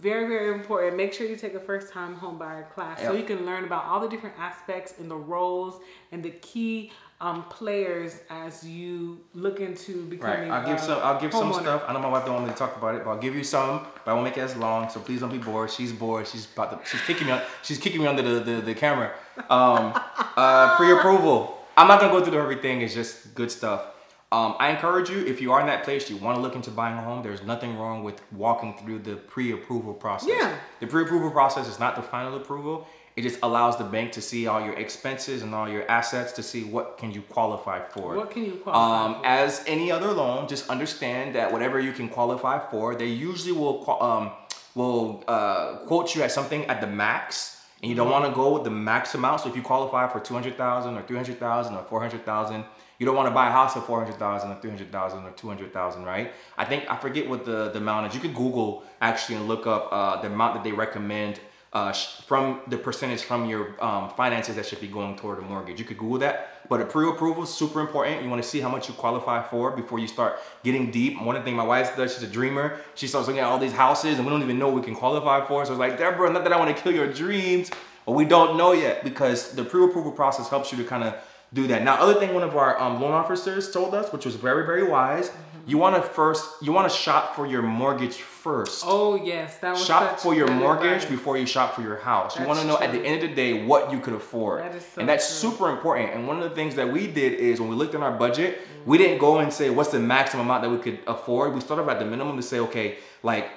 [0.00, 0.96] very, very important.
[0.96, 3.84] Make sure you take a first time home buyer class so you can learn about
[3.84, 5.80] all the different aspects and the roles
[6.12, 10.48] and the key um, players as you look into becoming.
[10.48, 10.50] Right.
[10.50, 10.98] I'll give a some.
[11.02, 11.84] I'll give some stuff.
[11.86, 13.44] I know my wife don't want me to talk about it, but I'll give you
[13.44, 13.86] some.
[14.04, 14.88] But I won't make it as long.
[14.88, 15.70] So please don't be bored.
[15.70, 16.26] She's bored.
[16.26, 16.88] She's about to.
[16.88, 17.32] She's kicking me.
[17.32, 19.12] On, she's kicking me under the, the, the camera.
[19.48, 19.92] Um,
[20.36, 21.58] uh, pre-approval.
[21.76, 22.82] I'm not gonna go through everything.
[22.82, 23.86] It's just good stuff.
[24.32, 26.70] Um, I encourage you if you are in that place, you want to look into
[26.70, 27.22] buying a home.
[27.22, 30.30] There's nothing wrong with walking through the pre-approval process.
[30.30, 30.56] Yeah.
[30.80, 32.86] The pre-approval process is not the final approval.
[33.14, 36.42] It just allows the bank to see all your expenses and all your assets to
[36.42, 38.16] see what can you qualify for.
[38.16, 39.26] What can you qualify Um, for?
[39.26, 43.76] as any other loan, just understand that whatever you can qualify for, they usually will
[44.10, 44.30] um,
[44.74, 48.22] will uh, quote you at something at the max, and you don't Mm-hmm.
[48.22, 49.42] want to go with the max amount.
[49.42, 52.24] So if you qualify for two hundred thousand or three hundred thousand or four hundred
[52.24, 52.64] thousand,
[53.02, 55.24] you don't want to buy a house for four hundred thousand or three hundred thousand
[55.24, 56.30] or two hundred thousand, right?
[56.56, 58.14] I think I forget what the the amount is.
[58.14, 61.40] You could Google actually and look up uh, the amount that they recommend
[61.72, 61.92] uh,
[62.30, 65.80] from the percentage from your um, finances that should be going toward a mortgage.
[65.80, 66.68] You could Google that.
[66.68, 68.22] But a pre-approval is super important.
[68.22, 71.20] You want to see how much you qualify for before you start getting deep.
[71.20, 72.78] One of the things my wife does, she's a dreamer.
[72.94, 75.44] She starts looking at all these houses and we don't even know we can qualify
[75.44, 75.64] for.
[75.66, 77.70] So it's like, Deborah, not that I want to kill your dreams,
[78.06, 81.14] but we don't know yet because the pre-approval process helps you to kind of
[81.52, 81.82] do that.
[81.82, 84.84] Now, other thing one of our um, loan officers told us, which was very, very
[84.84, 85.30] wise,
[85.66, 89.72] you want to first, you want to shop for your mortgage first Oh yes, that
[89.72, 91.10] was shop for your mortgage advice.
[91.10, 92.36] before you shop for your house.
[92.36, 94.64] you want to That's know at the end of the day what you could afford.
[94.64, 95.50] That is so and that's true.
[95.50, 96.14] super important.
[96.14, 98.60] And one of the things that we did is when we looked at our budget,
[98.84, 101.54] we didn't go and say what's the maximum amount that we could afford.
[101.54, 103.48] We started at the minimum to say, okay, like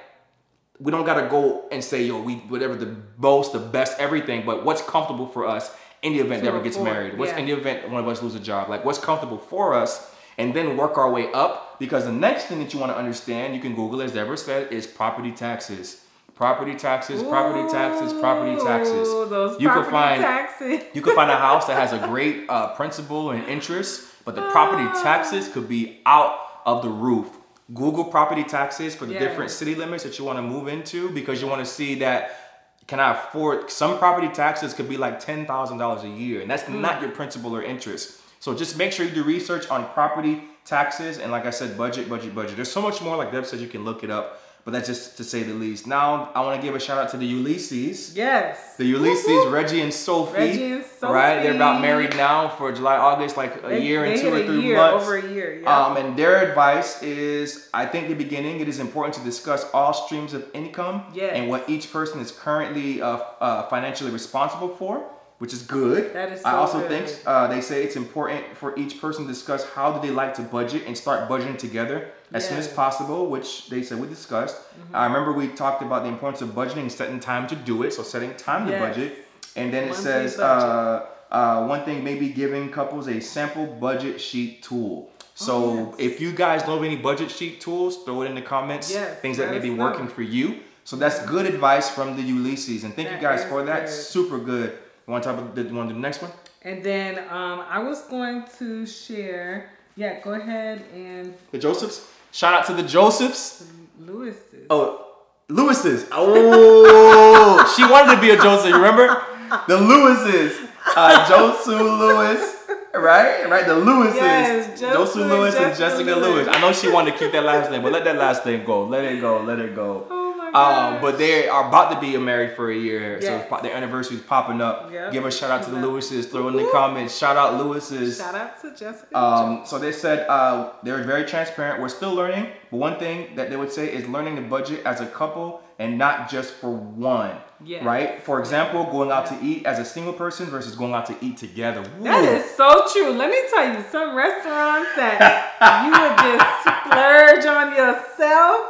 [0.80, 4.64] we don't gotta go and say, yo, we whatever the most, the best, everything, but
[4.64, 7.18] what's comfortable for us in the event To Deborah gets afford, married?
[7.18, 7.40] What's yeah.
[7.40, 8.70] in the event one of us lose a job?
[8.70, 10.12] Like what's comfortable for us?
[10.38, 13.56] And then work our way up because the next thing that you want to understand,
[13.56, 16.02] you can Google as Deborah said, is property taxes.
[16.36, 19.08] Property taxes, property taxes, property taxes.
[19.08, 20.82] Ooh, You can find taxes.
[20.94, 24.42] you could find a house that has a great uh, principal and interest, but the
[24.52, 27.28] property taxes could be out of the roof.
[27.74, 29.24] Google property taxes for the Yes.
[29.24, 32.45] different city limits that you want to move into because you want to see that
[32.88, 36.50] can I afford some property taxes could be like ten thousand dollars a year, and
[36.50, 36.82] that's Hmm.
[36.82, 38.22] not your principal or interest.
[38.40, 42.10] So just make sure you do research on property taxes and like I said, budget,
[42.10, 42.56] budget, budget.
[42.56, 43.16] There's so much more.
[43.18, 44.40] Like Deb said, you can look it up.
[44.66, 45.86] But that's just to say the least.
[45.86, 48.18] Now I want to give a shout out to the Ulysses.
[48.18, 48.76] Yes.
[48.78, 49.52] The Ulysses, Woo-hoo.
[49.52, 50.34] Reggie and Sophie.
[50.40, 51.14] Reggie and Sophie.
[51.14, 54.44] Right, they're about married now for July, August, like a They- year and two or
[54.44, 55.04] three year, months.
[55.06, 55.60] Over a year.
[55.62, 55.86] Yeah.
[55.86, 59.94] Um, and their advice is, I think the beginning, it is important to discuss all
[59.94, 61.34] streams of income Yes.
[61.36, 65.04] and what each person is currently uh, uh, financially responsible for,
[65.38, 66.12] which is good.
[66.14, 66.90] That is So I also good.
[66.90, 70.34] think uh, they say it's important for each person to discuss how do they like
[70.36, 72.76] to budget and start budgeting together as soon as Mm-hmm.
[72.76, 74.58] possible, which they said we discussed.
[74.94, 78.04] I remember we talked about the importance of budgeting setting time to do it, so
[78.04, 79.26] setting time to budget.
[79.56, 84.20] And then it Monthly says, uh, uh, one thing, maybe giving couples a sample budget
[84.20, 85.10] sheet tool.
[85.36, 85.96] So Oh, yes.
[86.00, 88.92] if you guys know of any budget sheet tools, throw it in the comments.
[88.92, 89.84] Yes, things that may be know.
[89.84, 90.60] working for you.
[90.84, 93.86] So that's good advice from the Ulysses, and thank you guys for that.
[93.86, 93.90] good.
[93.90, 94.78] Super good.
[95.08, 95.56] Want to talk about?
[95.56, 96.32] the- want to do the next one?
[96.64, 99.70] And then um, I was going to share.
[99.96, 102.06] Yeah, go ahead and The Josephs.
[102.36, 103.64] Shout out to the Josephs.
[103.98, 104.68] Lewis's.
[104.70, 105.08] Oh,
[105.48, 106.06] Lewis's.
[106.12, 108.72] Oh, she wanted to be a Joseph.
[108.72, 109.24] You remember?
[109.70, 110.68] The Lewis's.
[110.86, 112.68] Uh, Josu Lewis.
[112.94, 113.66] Right, right.
[113.66, 114.16] The Lewises.
[114.16, 116.46] Yes, and Lewis and Jessica Jessica Lewis.
[116.46, 116.48] Lewis.
[116.52, 118.86] I know she wanted to keep that last name, but let that last name go.
[118.86, 119.42] Let it go.
[119.42, 120.25] Let it go.
[120.56, 123.48] Um, but they are about to be married for a year, so Yes.
[123.52, 124.92] it's their anniversary is popping up.
[124.92, 125.12] Yep.
[125.12, 125.78] Give a shout out to the.
[125.78, 126.30] Lewises.
[126.32, 127.18] Throw in the comments.
[127.18, 128.18] Shout out Lewises.
[128.18, 129.18] Shout out to Jessica.
[129.18, 131.82] Um, so they said uh, they were very transparent.
[131.82, 135.02] We're still learning, but one thing that they would say is learning the budget as
[135.02, 137.36] a couple and not just for one.
[137.64, 137.84] Yes.
[137.84, 138.22] Right.
[138.24, 141.38] For example, going out to eat as a single person versus going out to eat
[141.38, 141.84] together.
[142.02, 142.28] That Woo.
[142.30, 143.12] is so true.
[143.12, 148.68] Let me tell you, some restaurants that you would just splurge on yourself,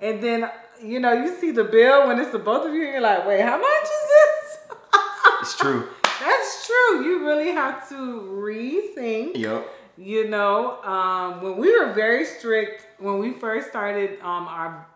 [0.00, 0.50] and then
[0.82, 3.26] you know you see the bill when it's the both of you, and you're like,
[3.26, 4.58] wait, how much is this?
[5.40, 5.88] It's true.
[6.02, 7.04] That's true.
[7.04, 9.36] You really have to rethink.
[9.36, 9.68] Yep.
[9.96, 14.86] You know, um, when we were very strict when we first started um, our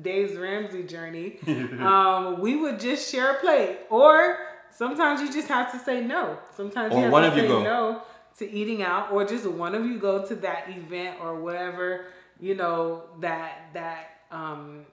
[0.00, 1.38] Dave's Ramsey journey,
[1.80, 4.38] um, we would just share a plate, or
[4.70, 6.38] sometimes you just have to say no.
[6.56, 7.62] Sometimes Or you have one to of you say go.
[7.62, 8.02] no
[8.38, 12.06] to eating out, or just one of you go to that event or whatever
[12.40, 14.84] you know that that um,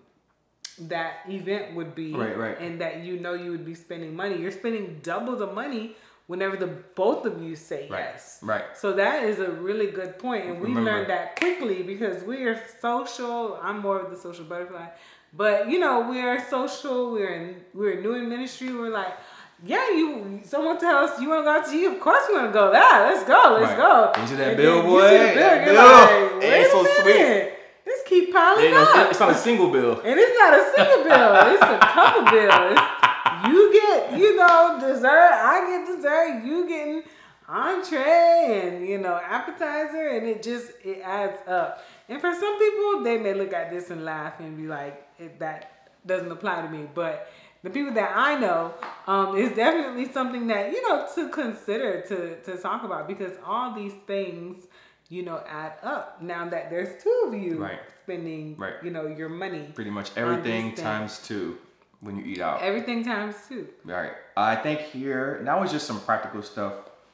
[0.88, 2.60] that event would be, Right, right.
[2.60, 4.38] and that you know you would be spending money.
[4.40, 5.96] You're spending double the money
[6.28, 8.00] whenever the both of you say Right.
[8.12, 8.40] yes.
[8.42, 8.64] Right.
[8.76, 12.44] So that is a really good point, and we Remember- learned that quickly because we
[12.46, 13.60] are social.
[13.62, 14.88] I'm more of the social butterfly,
[15.34, 17.12] but you know we are social.
[17.12, 18.74] We're in we're new in ministry.
[18.74, 19.14] We're like,
[19.66, 20.40] yeah, you.
[20.46, 21.86] Someone tells us you want to go out to eat.
[21.86, 22.72] Of course we want to go.
[22.72, 23.58] Yeah, let's go.
[23.60, 24.16] Let's Right.
[24.16, 24.22] go.
[24.22, 25.02] You see that And bill, boy?
[25.02, 25.84] You see the bill, you're bill.
[25.84, 27.06] like, It wait ain't a so sweet.
[27.06, 27.46] minute.
[27.46, 27.49] Let's
[28.10, 29.10] keep piling no- up.
[29.12, 30.02] it's not a single bill.
[30.04, 31.54] And it's not a single bill.
[31.54, 32.80] It's a couple bills.
[33.48, 35.32] You get, you know, dessert.
[35.54, 36.44] I get dessert.
[36.44, 37.04] You getting
[37.48, 41.84] entree and you know appetizer, and it just it adds up.
[42.08, 44.96] And for some people, they may look at this and laugh and be like,
[45.40, 47.32] "That doesn't apply to me." But
[47.64, 48.74] the people that I know,
[49.08, 53.74] um, is definitely something that you know to consider to to talk about because all
[53.74, 54.68] these things,
[55.10, 56.22] you know, add up.
[56.22, 57.80] Now that there's two of you Right.
[58.10, 58.74] Spending, Right.
[58.84, 59.70] you know, your money.
[59.76, 61.58] Pretty much everything times two
[62.02, 62.62] when you eat out.
[62.62, 63.68] Everything times two.
[63.88, 64.14] All right.
[64.36, 66.74] I think here now is just some practical stuff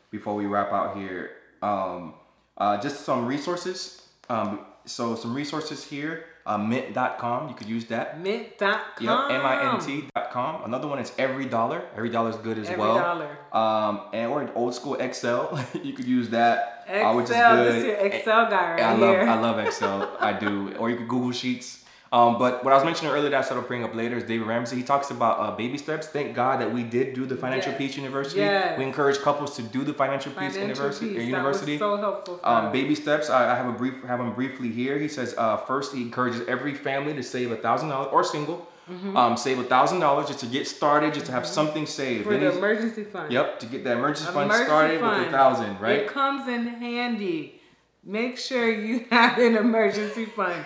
[0.10, 1.32] before we wrap out here.
[1.62, 2.14] Um,
[2.58, 4.08] uh, just some resources.
[4.30, 6.26] Um, so some resources here.
[6.46, 7.50] Uh, mint.com.
[7.50, 8.20] You could use that.
[8.20, 9.04] Mint.com.
[9.32, 9.42] Yep.
[9.42, 10.64] M-I-N-T.com.
[10.66, 11.82] Another one is EveryDollar.
[11.96, 12.96] Every dollar is good as Every well.
[12.96, 13.38] dollar.
[13.52, 15.60] Um, and or old school Excel.
[15.84, 16.86] you could use that.
[16.88, 17.10] Excel.
[17.10, 17.76] uh, which is This good.
[17.78, 19.22] is your Excel guy right I love here.
[19.28, 20.16] I love Excel.
[20.20, 20.76] I do.
[20.78, 21.84] Or you could Google Sheets.
[22.12, 24.24] Um, but what I was mentioning earlier that I said I'll bring up later is
[24.24, 24.78] David Ramsey.
[24.78, 26.08] He talks about uh, baby steps.
[26.08, 27.78] Thank God that we did do the Financial Yes.
[27.80, 28.40] Peace University.
[28.40, 28.78] Yes.
[28.78, 31.08] We encourage couples to do the Financial Peace University.
[31.10, 31.18] peace.
[31.18, 31.78] That university.
[31.78, 32.38] so helpful.
[32.38, 33.30] For Um, baby steps.
[33.30, 34.98] I, I have a brief, have them briefly here.
[35.00, 38.68] He says, uh, first, he encourages every family to save a thousand dollars or single,
[39.16, 42.26] um, save a thousand dollars just to get started, just to have something saved.
[42.26, 43.32] for Then the emergency fund.
[43.32, 46.00] Yep, to get that emergency fund Emergency started with a thousand, right?
[46.02, 47.62] It comes in handy.
[48.08, 50.64] Make sure you have an emergency fund.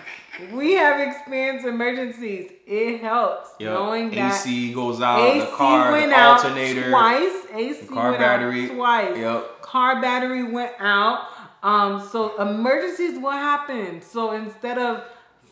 [0.52, 2.50] We have experienced emergencies.
[2.66, 3.72] It helps Yep.
[3.72, 7.46] knowing that AC goes out, AC the car, went the out alternator, twice.
[7.52, 8.64] AC the car went battery.
[8.70, 9.16] out twice.
[9.16, 9.62] Yep.
[9.62, 11.26] Car battery went out.
[11.62, 14.00] Um, so emergencies will happen.
[14.02, 15.04] So instead of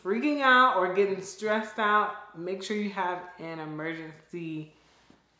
[0.03, 4.73] freaking out or getting stressed out, make sure you have an emergency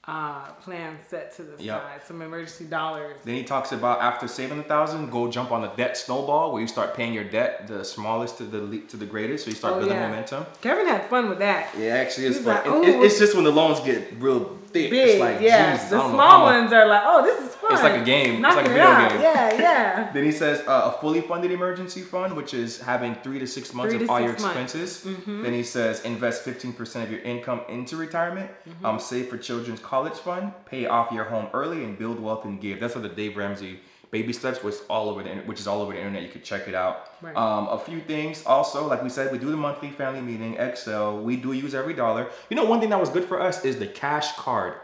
[0.07, 1.81] uh, plan set to the Yep.
[1.83, 2.01] side.
[2.07, 3.17] Some emergency dollars.
[3.25, 6.61] Then he talks about after saving a thousand, go jump on the debt snowball where
[6.61, 9.73] you start paying your debt, the smallest to the to the greatest, so you start
[9.75, 10.07] Oh, building yeah.
[10.07, 10.45] momentum.
[10.61, 11.69] Kevin had fun with that.
[11.77, 14.89] Yeah, actually, it's like, it- it's just when the loans get real thick.
[14.91, 15.09] big.
[15.09, 17.73] It's like, yeah, the know small how ones are like, oh, this is fun.
[17.73, 18.33] It's like a game.
[18.33, 19.11] It's Knocking like a video out.
[19.11, 19.21] game.
[19.21, 20.11] Yeah, yeah.
[20.13, 23.73] Then he says uh, a fully funded emergency fund, which is having three to six
[23.73, 24.43] months Three of all your months.
[24.45, 25.03] expenses.
[25.25, 28.49] Then he says invest 15% of your income into retirement,
[28.83, 32.59] um, save for children's college fund, pay off your home early, and build wealth and
[32.61, 32.79] give.
[32.79, 33.79] That's what the Dave Ramsey
[34.11, 36.23] baby steps was all over the which is all over the internet.
[36.23, 37.11] You could check it out.
[37.21, 37.35] Right.
[37.35, 41.19] Um, a few things also, like we said, we do the monthly family meeting, Excel.
[41.21, 42.31] We do use EveryDollar.
[42.49, 44.75] You know, one thing that was good for us is the cash card.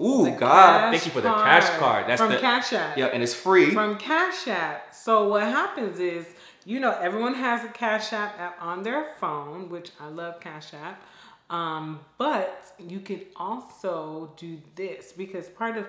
[0.00, 2.06] Ooh, The God, thank you for the cash Card.
[2.06, 2.96] That's from the Cash App.
[2.96, 3.70] yeah, and it's free.
[3.72, 4.94] From Cash App.
[4.94, 6.26] So what happens is,
[6.64, 10.72] you know, everyone has a Cash App app on their phone, which I love Cash
[10.74, 11.02] App.
[11.50, 15.86] Um, but you can also do this because part of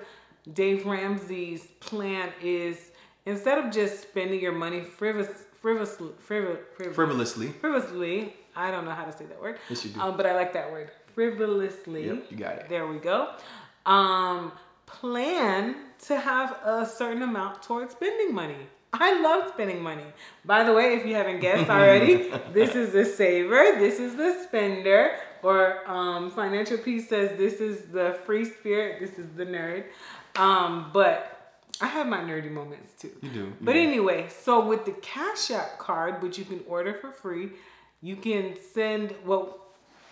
[0.52, 2.90] Dave Ramsey's plan is
[3.26, 5.28] instead of just spending your money frivolous,
[5.60, 7.48] frivolously, frivol, frivol, frivolously.
[7.48, 8.34] frivolously.
[8.54, 9.58] I don't know how to say that word.
[9.68, 10.00] Yes, you do.
[10.00, 10.90] Um, but I like that word.
[11.14, 12.06] Frivolously.
[12.06, 12.68] Yep, you got it.
[12.68, 13.34] There we go.
[13.86, 14.52] Um,
[14.86, 15.76] plan
[16.06, 18.56] to have a certain amount towards spending money.
[18.92, 20.04] I love spending money.
[20.44, 24.44] By the way, if you haven't guessed already, this is the saver, this is the
[24.44, 29.84] spender, or um, Financial Peace says this is the free spirit, this is the nerd.
[30.36, 31.28] Um, but
[31.80, 33.10] I have my nerdy moments too.
[33.22, 33.80] You do, But do.
[33.80, 37.50] anyway, so with the Cash App card, which you can order for free,
[38.00, 39.58] you can send what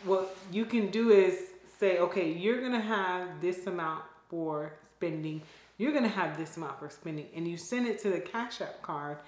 [0.05, 1.35] what you can do is
[1.79, 5.43] say, okay, you're gonna have this amount for spending.
[5.79, 8.83] You're gonna have this amount for spending, and you send it to the Cash App
[8.83, 9.19] card.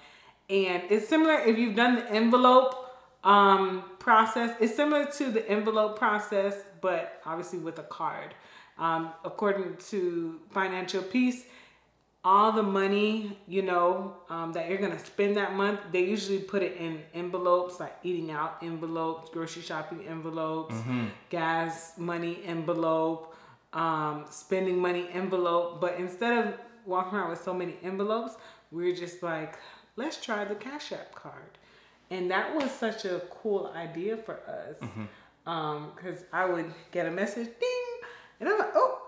[0.49, 4.55] And it's similar if you've done the envelope um, process.
[4.59, 8.33] It's similar to the envelope process, but obviously with a card.
[8.77, 11.45] Um, according to Financial Peace,
[12.25, 16.63] all the money you know um, that you're gonna spend that month they usually put
[16.63, 20.73] it in envelopes like eating out envelopes grocery shopping envelopes
[21.29, 23.35] gas money envelope
[23.73, 25.81] um, spending money envelope.
[25.81, 26.53] But instead of
[26.85, 28.35] walking around with so many envelopes
[28.71, 29.57] we're just like
[29.95, 31.57] let's try the cash app card.
[32.09, 34.77] And that was such a cool idea for us.
[35.95, 37.92] Because i would get a message ding
[38.45, 38.99] and i'm like oh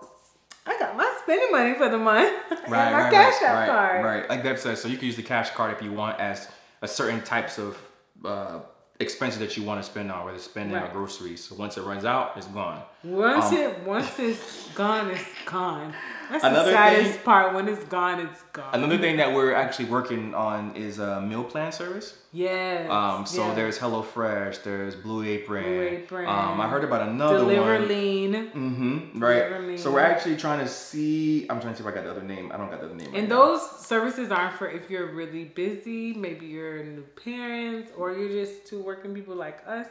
[0.68, 2.32] I got my spending money for the month.
[2.50, 4.04] right, my right, cash right, app right, card.
[4.04, 6.48] Right, like Deb says, so you can use the cash card if you want as
[6.82, 7.78] a certain types of
[8.24, 8.58] uh,
[8.98, 10.92] expenses that you want to spend on, whether spending Right.
[10.92, 11.44] groceries.
[11.44, 12.82] So once it runs out, it's gone.
[13.06, 15.94] Once Um, it once it's gone, it's gone.
[16.28, 17.54] That's Another the saddest thing- part.
[17.54, 18.70] When it's gone, it's gone.
[18.74, 22.18] Another thing that we're actually working on is a meal plan service.
[22.32, 22.90] yes.
[22.90, 23.54] Um, so yes.
[23.54, 25.62] there's HelloFresh, there's Blue Apron.
[25.62, 26.28] Blue Apron.
[26.28, 27.86] Um, I heard about another Deliver one.
[27.88, 28.32] Lean.
[28.34, 29.20] Mm-hmm.
[29.22, 29.78] Right.
[29.78, 31.46] So we're actually trying to see.
[31.48, 32.50] I'm trying to see if I got the other name.
[32.52, 33.12] I don't got the other name.
[33.12, 33.36] right And now.
[33.52, 38.66] those services aren't for if you're really busy, maybe you're new parents, or you're just
[38.66, 39.86] two working people like us,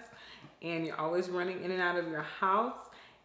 [0.61, 2.76] and you're always running in and out of your house,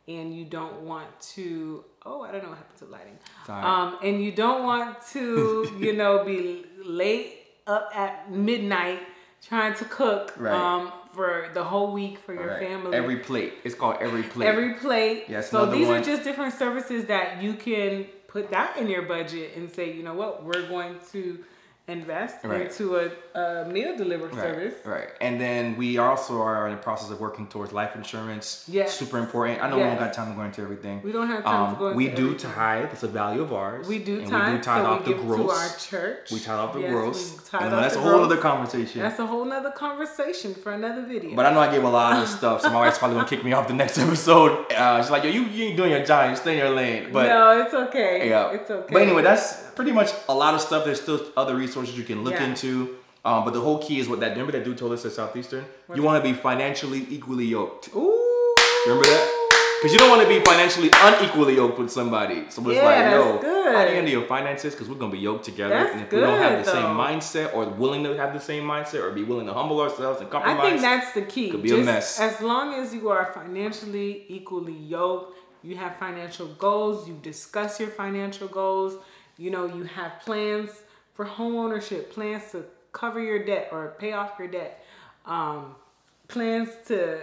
[0.09, 1.85] and you don't want to.
[2.07, 3.19] Oh, I don't know what happened to lighting.
[3.49, 3.65] alright.
[3.65, 9.01] Um, and you don't want to, you know, be late up at midnight
[9.47, 10.53] trying to cook Right.
[10.53, 12.59] um, for the whole week for your Right.
[12.61, 12.97] family.
[12.97, 13.55] Every plate.
[13.65, 14.45] It's called EveryPlate.
[14.45, 15.25] Every plate.
[15.29, 16.01] Yes, so these one.
[16.01, 20.03] are just different services that you can put that in your budget and say, you
[20.03, 21.43] know what, we're going to
[21.91, 22.63] invest Right.
[22.63, 24.75] into a, a meal delivery Right, service.
[24.85, 25.09] Right.
[25.21, 28.65] And then we also are in the process of working towards life insurance.
[28.69, 28.95] Yes.
[28.95, 29.63] Super important.
[29.63, 30.01] I know we don't Yes.
[30.07, 31.01] got time to go into everything.
[31.03, 32.51] We don't have time to go into Um, We do everything.
[32.53, 32.85] tithe.
[32.91, 33.89] That's a value of ours.
[33.89, 35.39] We do And tithe, we do tithe so off we the gross.
[35.39, 35.69] to our
[36.03, 36.31] church.
[36.33, 37.21] We tithe off the Yes, gross.
[37.53, 39.03] And that's a whole other conversation.
[39.03, 41.35] That's a whole nother conversation for another video.
[41.35, 43.45] But I know I gave a lot of stuff, so my wife's probably gonna kick
[43.45, 44.71] me off the next episode.
[44.73, 46.31] Uh, she's like, "Yo, you, you ain't doing your job.
[46.31, 48.29] You stay in your lane." But no, it's okay.
[48.29, 48.93] yeah, It's okay.
[48.93, 50.85] But anyway, that's pretty much a lot of stuff.
[50.85, 52.49] There's still other resources you can look Yeah.
[52.49, 52.97] into.
[53.25, 55.65] Um, but the whole key is what that remember that dude told us at Southeastern.
[55.95, 57.89] You want to be financially equally yoked.
[57.97, 58.55] Ooh.
[58.87, 59.25] Remember that?
[59.79, 62.45] Because you don't want to be financially unequally yoked with somebody.
[62.51, 63.75] So it's Yeah, like, yo, good.
[63.75, 64.75] how do you handle your finances?
[64.75, 65.75] Because we're gonna be yoked together.
[65.79, 68.45] That's and if we don't have good, the same mindset or willing to have the
[68.51, 71.49] same mindset or be willing to humble ourselves and compromise, I think that's the key.
[71.53, 72.21] Could be a Just mess.
[72.21, 77.91] As long as you are financially equally yoked, you have financial goals, you discuss your
[77.91, 78.93] financial goals,
[79.41, 80.71] you know, you have plans
[81.15, 82.63] for home ownership, plans to
[82.93, 84.85] cover your debt or pay off your debt,
[85.25, 85.75] um,
[86.29, 87.23] plans to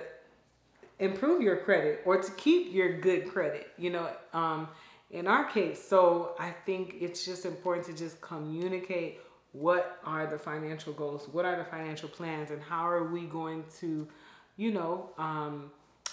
[0.98, 4.68] improve your credit or to keep your good credit, you know, um,
[5.12, 5.80] in our case.
[5.88, 9.20] So I think it's just important to just communicate
[9.52, 13.64] what are the financial goals, what are the financial plans, and how are we going
[13.80, 14.08] to,
[14.56, 15.70] you know, um,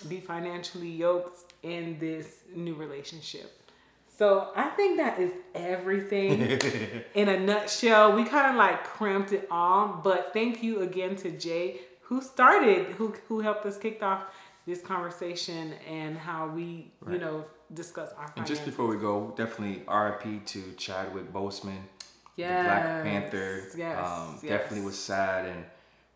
[0.06, 3.63] be financially yoked in this new relationship.
[4.16, 6.60] So I think that is everything
[7.14, 8.14] in a nutshell.
[8.14, 12.86] We kind of like cramped it all, but thank you again to Jay who started,
[12.92, 14.24] who who helped us kick off
[14.66, 17.14] this conversation and how we, right.
[17.14, 18.28] you know, discuss our.
[18.28, 18.36] Finances.
[18.36, 21.78] And just before we go, definitely RIP to Chadwick Boseman,
[22.36, 22.62] yes.
[22.62, 23.62] the Black Panther.
[23.76, 24.06] Yes.
[24.06, 24.50] Um, yes.
[24.50, 25.64] Definitely was sad and.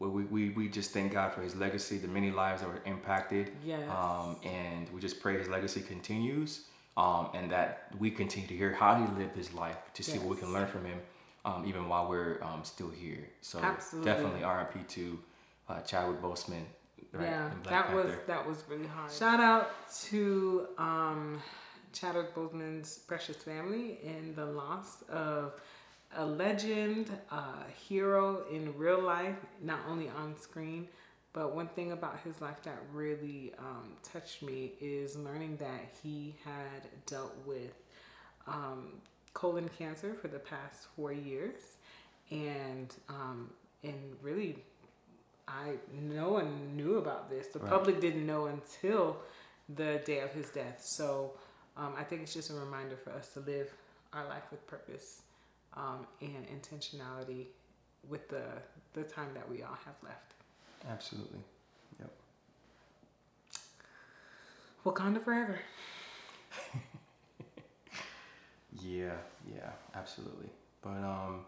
[0.01, 3.51] We, we, we just thank God for his legacy, the many lives that were impacted.
[3.67, 3.83] Yes.
[3.91, 6.67] Um, and we just pray his legacy continues
[6.99, 10.21] um, and that we continue to hear how he lived his life to see yes.
[10.21, 10.99] what we can learn from him
[11.45, 13.31] um, even while we're um, still here.
[13.41, 14.11] So Absolutely.
[14.11, 15.19] definitely RIP to
[15.69, 16.65] uh, Chadwick Boseman.
[17.13, 17.97] Right, yeah, that Panther.
[17.97, 19.11] was that was really hard.
[19.11, 19.71] Shout out
[20.09, 21.41] to um,
[21.93, 25.55] Chadwick Boseman's precious family in the loss of
[26.17, 27.45] a legend, a
[27.89, 30.89] hero in real life, not only on screen.
[31.33, 36.35] But one thing about his life that really um, touched me is learning that he
[36.45, 37.75] had dealt with
[38.47, 38.95] um,
[39.35, 41.77] colon cancer for the past four years,
[42.31, 43.51] and um,
[43.83, 44.57] and really,
[45.47, 47.49] I no one knew about this.
[47.49, 47.71] The right.
[47.71, 49.19] public didn't know until
[49.69, 50.81] the day of his death.
[50.83, 51.33] So
[51.77, 53.71] um, I think it's just a reminder for us to live
[54.13, 55.23] our life with purpose
[55.77, 57.47] um, and intentionality
[58.09, 58.43] with the
[58.95, 60.35] the time that we all have left.
[60.91, 61.41] Absolutely.
[61.99, 62.11] Yep.
[64.85, 65.59] Wakanda forever.
[68.83, 69.13] Yeah,
[69.53, 70.49] yeah, absolutely.
[70.83, 71.41] But um,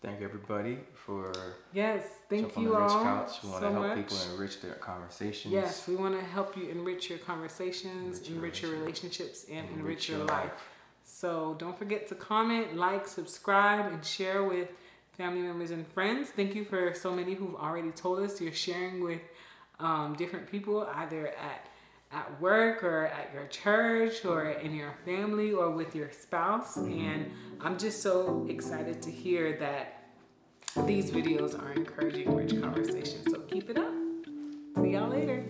[0.00, 1.32] thank everybody for
[1.72, 3.42] yes, thank you all couch.
[3.42, 3.96] We want so to help much.
[3.96, 5.52] people enrich their conversations.
[5.52, 9.78] Yes, we want to help you enrich your conversations, enrich, enrich your, relationships, and enrich,
[9.78, 10.28] enrich your, life.
[10.28, 10.68] life.
[11.04, 14.68] So don't forget to comment, like, subscribe, and share with
[15.16, 16.30] family members and friends.
[16.30, 19.20] Thank you for so many who've already told us you're sharing with
[19.80, 21.68] um, different people, either at
[22.14, 26.76] at work or at your church or in your family or with your spouse.
[26.76, 30.04] And I'm just so excited to hear that
[30.86, 33.28] these videos are encouraging rich conversation.
[33.28, 33.92] So keep it up.
[34.76, 35.44] See y'all later.